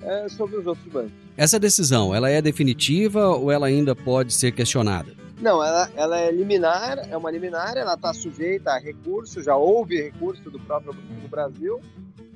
é, 0.00 0.28
sobre 0.28 0.56
os 0.56 0.66
outros 0.66 0.86
bancos. 0.92 1.12
Essa 1.36 1.58
decisão, 1.58 2.14
ela 2.14 2.30
é 2.30 2.42
definitiva 2.42 3.28
ou 3.28 3.50
ela 3.50 3.66
ainda 3.66 3.94
pode 3.94 4.32
ser 4.32 4.52
questionada? 4.52 5.12
Não, 5.40 5.62
ela, 5.64 5.90
ela 5.94 6.18
é 6.18 6.30
liminar, 6.32 6.98
é 7.08 7.16
uma 7.16 7.30
liminar, 7.30 7.76
ela 7.76 7.94
está 7.94 8.12
sujeita 8.12 8.72
a 8.72 8.78
recurso, 8.78 9.40
já 9.40 9.56
houve 9.56 10.02
recurso 10.02 10.50
do 10.50 10.58
próprio 10.58 10.92
Banco 10.92 11.20
do 11.20 11.28
Brasil, 11.28 11.80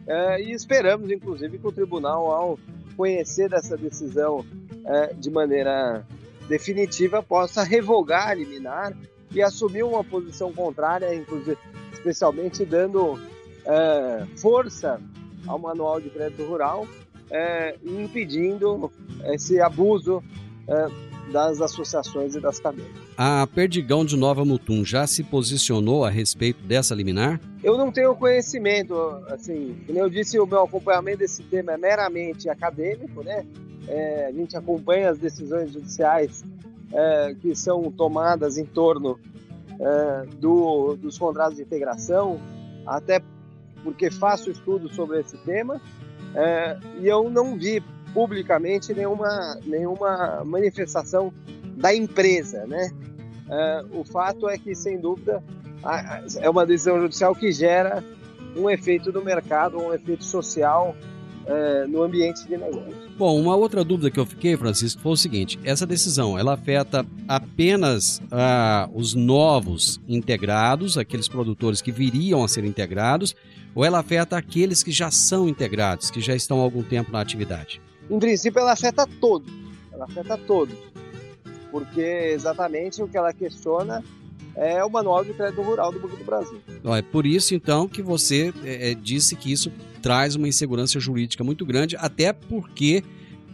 é, 0.06 0.42
e 0.42 0.52
esperamos, 0.52 1.10
inclusive, 1.10 1.58
que 1.58 1.66
o 1.66 1.72
tribunal, 1.72 2.30
ao 2.30 2.58
conhecer 2.96 3.48
dessa 3.48 3.76
decisão 3.76 4.44
é, 4.84 5.14
de 5.14 5.30
maneira 5.30 6.06
definitiva, 6.48 7.22
possa 7.22 7.62
revogar 7.62 8.28
a 8.28 8.34
liminar 8.34 8.92
e 9.34 9.40
assumir 9.40 9.82
uma 9.82 10.04
posição 10.04 10.52
contrária, 10.52 11.14
inclusive, 11.14 11.56
especialmente 11.92 12.64
dando 12.64 13.18
é, 13.64 14.26
força 14.36 15.00
ao 15.46 15.58
Manual 15.58 16.00
de 16.00 16.10
Crédito 16.10 16.44
Rural 16.44 16.86
é, 17.30 17.76
e 17.82 18.02
impedindo 18.02 18.90
esse 19.26 19.60
abuso 19.60 20.22
é, 20.68 20.86
das 21.32 21.60
associações 21.60 22.34
e 22.34 22.40
das 22.40 22.58
cadeias. 22.58 22.90
A 23.16 23.46
Perdigão 23.46 24.04
de 24.04 24.16
Nova 24.16 24.44
Mutum 24.44 24.84
já 24.84 25.06
se 25.06 25.22
posicionou 25.22 26.04
a 26.04 26.10
respeito 26.10 26.62
dessa 26.64 26.94
liminar? 26.94 27.40
Eu 27.62 27.78
não 27.78 27.92
tenho 27.92 28.14
conhecimento, 28.16 28.94
assim, 29.28 29.76
como 29.86 29.98
eu 29.98 30.10
disse, 30.10 30.38
o 30.38 30.46
meu 30.46 30.64
acompanhamento 30.64 31.18
desse 31.18 31.44
tema 31.44 31.72
é 31.72 31.76
meramente 31.76 32.48
acadêmico, 32.48 33.22
né? 33.22 33.46
É, 33.86 34.26
a 34.26 34.32
gente 34.32 34.56
acompanha 34.56 35.10
as 35.10 35.18
decisões 35.18 35.72
judiciais 35.72 36.44
é, 36.92 37.34
que 37.40 37.54
são 37.54 37.90
tomadas 37.90 38.58
em 38.58 38.64
torno 38.64 39.18
é, 39.80 40.26
do, 40.36 40.96
dos 40.96 41.16
contratos 41.16 41.56
de 41.56 41.62
integração, 41.62 42.40
até 42.84 43.22
porque 43.84 44.10
faço 44.10 44.50
estudo 44.50 44.92
sobre 44.92 45.20
esse 45.20 45.36
tema, 45.38 45.80
é, 46.34 46.78
e 47.00 47.06
eu 47.06 47.30
não 47.30 47.56
vi 47.56 47.82
publicamente 48.12 48.92
nenhuma, 48.92 49.58
nenhuma 49.64 50.42
manifestação 50.44 51.32
da 51.76 51.94
empresa, 51.94 52.66
né? 52.66 52.90
É, 53.48 53.84
o 53.92 54.04
fato 54.04 54.48
é 54.48 54.56
que, 54.56 54.74
sem 54.74 54.98
dúvida, 54.98 55.42
é 56.40 56.48
uma 56.48 56.64
decisão 56.64 57.00
judicial 57.00 57.34
que 57.34 57.52
gera 57.52 58.04
um 58.56 58.68
efeito 58.68 59.12
no 59.12 59.22
mercado, 59.22 59.78
um 59.78 59.92
efeito 59.92 60.24
social 60.24 60.94
é, 61.46 61.86
no 61.86 62.02
ambiente 62.02 62.46
de 62.46 62.56
negócio. 62.56 62.94
Bom, 63.16 63.40
uma 63.40 63.56
outra 63.56 63.84
dúvida 63.84 64.10
que 64.10 64.20
eu 64.20 64.26
fiquei, 64.26 64.56
Francisco, 64.56 65.00
foi 65.00 65.12
o 65.12 65.16
seguinte: 65.16 65.58
essa 65.64 65.86
decisão 65.86 66.38
ela 66.38 66.54
afeta 66.54 67.04
apenas 67.26 68.20
ah, 68.30 68.88
os 68.94 69.14
novos 69.14 70.00
integrados, 70.08 70.96
aqueles 70.96 71.28
produtores 71.28 71.80
que 71.80 71.92
viriam 71.92 72.44
a 72.44 72.48
ser 72.48 72.64
integrados, 72.64 73.34
ou 73.74 73.84
ela 73.84 73.98
afeta 73.98 74.36
aqueles 74.36 74.82
que 74.82 74.92
já 74.92 75.10
são 75.10 75.48
integrados, 75.48 76.10
que 76.10 76.20
já 76.20 76.34
estão 76.34 76.60
há 76.60 76.62
algum 76.62 76.82
tempo 76.82 77.10
na 77.10 77.20
atividade? 77.20 77.80
Em 78.10 78.18
princípio, 78.18 78.60
ela 78.60 78.72
afeta 78.72 79.06
todos. 79.20 79.52
Ela 79.92 80.04
afeta 80.04 80.36
todos. 80.36 80.76
Porque 81.70 82.00
exatamente 82.00 83.02
o 83.02 83.08
que 83.08 83.16
ela 83.16 83.32
questiona 83.32 84.04
é 84.56 84.84
o 84.84 84.90
Manual 84.90 85.24
de 85.24 85.32
Crédito 85.32 85.62
Rural 85.62 85.92
do 85.92 86.00
Banco 86.00 86.16
do 86.16 86.24
Brasil. 86.24 86.60
É 86.84 87.02
por 87.02 87.26
isso, 87.26 87.54
então, 87.54 87.88
que 87.88 88.02
você 88.02 88.52
é, 88.64 88.90
é, 88.90 88.94
disse 88.94 89.36
que 89.36 89.50
isso 89.50 89.72
traz 90.02 90.34
uma 90.34 90.48
insegurança 90.48 90.98
jurídica 91.00 91.42
muito 91.44 91.64
grande, 91.64 91.96
até 91.96 92.32
porque, 92.32 93.02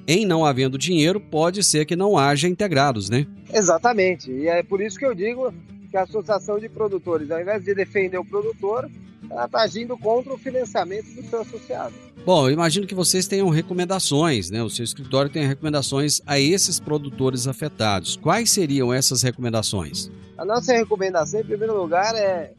em 0.07 0.27
não 0.27 0.45
havendo 0.45 0.79
dinheiro, 0.79 1.21
pode 1.21 1.63
ser 1.63 1.85
que 1.85 1.95
não 1.95 2.17
haja 2.17 2.49
integrados, 2.49 3.11
né? 3.11 3.27
Exatamente. 3.53 4.31
E 4.31 4.49
é 4.49 4.63
por 4.63 4.81
isso 4.81 4.99
que 4.99 5.07
eu 5.07 5.15
digo 5.15 5.53
que 5.91 5.97
a 5.97 6.03
Associação 6.03 6.59
de 6.59 6.69
Produtores, 6.69 7.31
ao 7.31 7.41
invés 7.41 7.65
de 7.65 7.75
defender 7.75 8.19
o 8.19 8.25
produtor, 8.25 8.91
está 9.31 9.61
agindo 9.61 9.97
contra 9.97 10.33
o 10.33 10.39
financiamento 10.39 11.07
do 11.15 11.23
seu 11.23 11.41
associado. 11.41 11.95
Bom, 12.25 12.49
eu 12.49 12.53
imagino 12.53 12.87
que 12.87 12.95
vocês 12.95 13.27
tenham 13.27 13.49
recomendações, 13.49 14.51
né? 14.51 14.63
O 14.63 14.69
seu 14.69 14.85
escritório 14.85 15.31
tem 15.31 15.47
recomendações 15.47 16.21
a 16.27 16.39
esses 16.39 16.79
produtores 16.79 17.47
afetados. 17.47 18.17
Quais 18.17 18.51
seriam 18.51 18.93
essas 18.93 19.23
recomendações? 19.23 20.11
A 20.37 20.45
nossa 20.45 20.73
recomendação, 20.73 21.41
em 21.41 21.45
primeiro 21.45 21.81
lugar, 21.81 22.15
é 22.15 22.53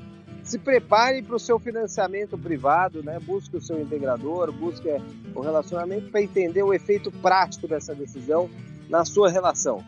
se 0.43 0.57
prepare 0.57 1.21
para 1.21 1.35
o 1.35 1.39
seu 1.39 1.59
financiamento 1.59 2.35
privado, 2.35 3.03
né? 3.03 3.19
busque 3.19 3.55
o 3.55 3.61
seu 3.61 3.79
integrador, 3.79 4.51
busque 4.51 4.87
o 5.35 5.41
relacionamento 5.41 6.09
para 6.09 6.23
entender 6.23 6.63
o 6.63 6.73
efeito 6.73 7.11
prático 7.11 7.67
dessa 7.67 7.93
decisão 7.93 8.49
na 8.89 9.05
sua 9.05 9.29
relação. 9.29 9.83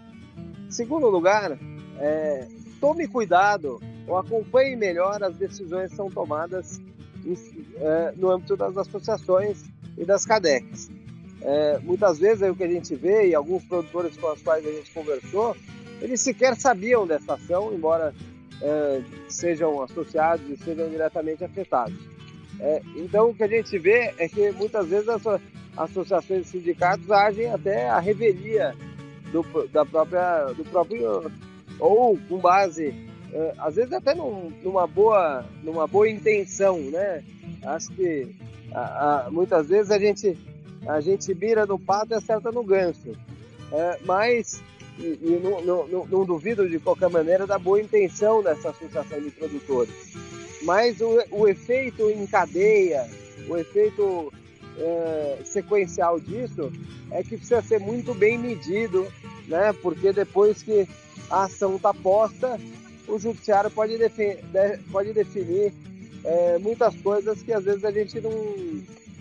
Segundo 0.70 1.10
lugar, 1.10 1.58
é, 2.00 2.48
tome 2.80 3.08
cuidado 3.08 3.82
ou 4.12 4.18
acompanhe 4.18 4.76
melhor 4.76 5.24
as 5.24 5.38
decisões 5.38 5.91
que 5.91 5.95
são 5.95 6.09
tomadas 6.09 6.82
em, 7.26 7.34
é, 7.78 8.14
no 8.18 8.30
âmbito 8.30 8.57
das 8.57 8.76
associações 8.76 9.64
e 9.97 10.03
das 10.03 10.26
CADECs. 10.26 10.91
É, 11.41 11.80
muitas 11.80 12.20
vezes 12.20 12.47
o 12.47 12.53
que 12.53 12.64
a 12.66 12.68
gente 12.68 12.93
vê, 12.93 13.30
e 13.30 13.34
alguns 13.34 13.64
produtores 13.64 14.18
com 14.18 14.30
os 14.34 14.41
quais 14.41 14.68
a 14.68 14.70
gente 14.70 14.91
conversou, 14.91 15.55
eles 16.01 16.20
sequer 16.20 16.57
sabiam 16.57 17.07
dessa 17.07 17.36
ação, 17.36 17.74
embora 17.74 18.14
é, 18.62 19.01
sejam 19.30 19.82
associados 19.82 20.47
e 20.49 20.57
sejam 20.57 20.89
diretamente 20.89 21.45
afetados. 21.45 22.12
Então, 22.95 23.32
o 23.32 23.34
que 23.34 23.43
a 23.43 23.47
gente 23.47 23.76
vê 23.80 24.14
é 24.20 24.28
que 24.28 24.51
muitas 24.51 24.88
vezes 24.88 25.09
as 25.09 25.24
associações 25.76 26.45
e 26.45 26.49
sindicatos 26.49 27.09
agem 27.09 27.51
até 27.51 27.89
a 27.89 27.99
revelia 27.99 28.76
do, 29.32 29.68
da 29.70 29.84
própria, 29.84 30.53
do 30.53 30.64
próprio, 30.66 31.32
ou 31.80 32.20
com 32.30 32.38
base, 32.38 32.93
às 33.58 33.76
vezes 33.76 33.94
até 33.94 34.14
num, 34.14 34.52
numa, 34.64 34.86
boa, 34.86 35.46
numa 35.64 35.88
boa 35.88 36.10
intenção, 36.10 36.78
né? 36.78 37.24
Acho 37.64 37.92
que 37.92 38.36
a, 38.74 39.26
a, 39.26 39.32
muitas 39.32 39.68
vezes 39.68 39.92
a 39.92 40.00
gente, 40.00 40.38
a 40.88 41.00
gente 41.00 41.34
mira 41.34 41.66
no 41.66 41.80
pato 41.80 42.14
e 42.14 42.16
acerta 42.16 42.52
no 42.52 42.64
ganso. 42.64 43.16
É, 43.72 44.00
mas 44.04 44.62
e, 45.00 45.20
e 45.22 45.42
não, 45.42 45.62
não, 45.62 46.06
não, 46.06 46.26
duvido 46.26 46.70
de 46.70 46.80
qualquer 46.80 47.10
maneira 47.10 47.48
da 47.48 47.58
boa 47.58 47.82
intenção 47.82 48.44
dessa 48.44 48.70
associação 48.70 49.20
de 49.22 49.32
produtores. 49.32 49.94
Mas 50.64 51.00
o, 51.02 51.24
o 51.32 51.48
efeito 51.48 52.10
em 52.10 52.26
cadeia, 52.28 53.10
o 53.48 53.58
efeito 53.58 54.32
é, 54.78 55.38
sequencial 55.44 56.20
disso 56.20 56.72
é 57.10 57.24
que 57.24 57.38
precisa 57.38 57.62
ser 57.62 57.80
muito 57.80 58.14
bem 58.14 58.38
medido, 58.38 59.08
né? 59.48 59.74
Porque 59.82 60.14
depois 60.14 60.62
que 60.62 60.88
a 61.30 61.44
ação 61.44 61.78
está 61.78 61.94
posta, 61.94 62.60
o 63.12 63.20
judiciário 63.20 63.70
pode, 63.70 63.97
defi 63.97 64.38
de, 64.51 64.78
pode 64.91 65.14
definir 65.14 65.74
é, 66.24 66.57
muitas 66.59 66.95
coisas 66.97 67.41
que 67.41 67.51
às 67.51 67.64
vezes 67.64 67.84
a 67.84 67.91
gente 67.91 68.20
não, 68.22 68.32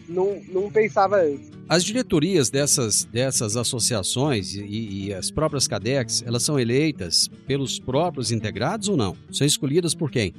não, 0.09 0.43
não 0.49 0.70
pensava 0.70 1.20
antes. 1.22 1.51
As 1.68 1.84
diretorias 1.84 2.51
dessas, 2.51 3.05
dessas 3.05 3.57
associações 3.57 4.55
e, 4.55 5.07
e, 5.07 5.14
as 5.14 5.30
próprias 5.30 5.68
CADEX, 5.68 6.22
elas 6.26 6.43
são 6.43 6.59
eleitas 6.59 7.28
pelos 7.47 7.78
próprios 7.78 8.32
integrados 8.32 8.88
ou 8.88 8.97
não? 8.97 9.16
São 9.30 9.47
escolhidas 9.47 9.95
por 9.95 10.11
quem? 10.11 10.34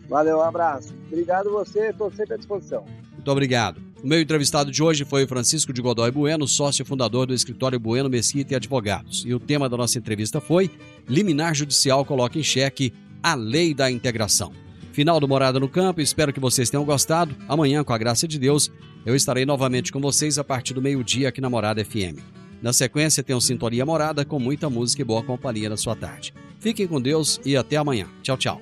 Valeu, 0.09 0.38
um 0.38 0.43
abraço. 0.43 0.95
Obrigado 1.07 1.51
você, 1.51 1.89
estou 1.89 2.11
sempre 2.11 2.34
à 2.36 2.38
disposição. 2.38 2.86
Muito 3.13 3.31
obrigado. 3.31 3.92
O 4.03 4.07
meu 4.07 4.19
entrevistado 4.19 4.69
de 4.69 4.83
hoje 4.83 5.05
foi 5.05 5.23
o 5.23 5.27
Francisco 5.27 5.71
de 5.71 5.81
Godoy 5.81 6.11
Bueno, 6.11 6.45
sócio 6.45 6.83
fundador 6.83 7.25
do 7.25 7.33
escritório 7.33 7.79
Bueno 7.79 8.09
Mesquita 8.09 8.51
e 8.51 8.55
Advogados. 8.57 9.23
E 9.25 9.33
o 9.33 9.39
tema 9.39 9.69
da 9.69 9.77
nossa 9.77 9.97
entrevista 9.97 10.41
foi 10.41 10.69
Liminar 11.07 11.55
Judicial 11.55 12.03
coloca 12.03 12.37
em 12.37 12.43
xeque 12.43 12.91
a 13.23 13.33
lei 13.33 13.73
da 13.73 13.89
integração. 13.89 14.51
Final 14.91 15.21
do 15.21 15.27
Morada 15.27 15.57
no 15.57 15.69
Campo, 15.69 16.01
espero 16.01 16.33
que 16.33 16.39
vocês 16.39 16.69
tenham 16.69 16.83
gostado. 16.83 17.33
Amanhã, 17.47 17.81
com 17.81 17.93
a 17.93 17.97
graça 17.97 18.27
de 18.27 18.37
Deus, 18.37 18.69
eu 19.05 19.15
estarei 19.15 19.45
novamente 19.45 19.89
com 19.89 20.01
vocês 20.01 20.37
a 20.37 20.43
partir 20.43 20.73
do 20.73 20.81
meio-dia 20.81 21.29
aqui 21.29 21.39
na 21.39 21.49
Morada 21.49 21.83
FM. 21.83 22.19
Na 22.61 22.73
sequência, 22.73 23.23
tem 23.23 23.33
um 23.33 23.41
Sintonia 23.41 23.85
Morada 23.85 24.25
com 24.25 24.37
muita 24.37 24.69
música 24.69 25.01
e 25.01 25.05
boa 25.05 25.23
companhia 25.23 25.69
na 25.69 25.77
sua 25.77 25.95
tarde. 25.95 26.33
Fiquem 26.59 26.87
com 26.87 26.99
Deus 26.99 27.39
e 27.45 27.55
até 27.55 27.77
amanhã. 27.77 28.07
Tchau, 28.21 28.35
tchau. 28.35 28.61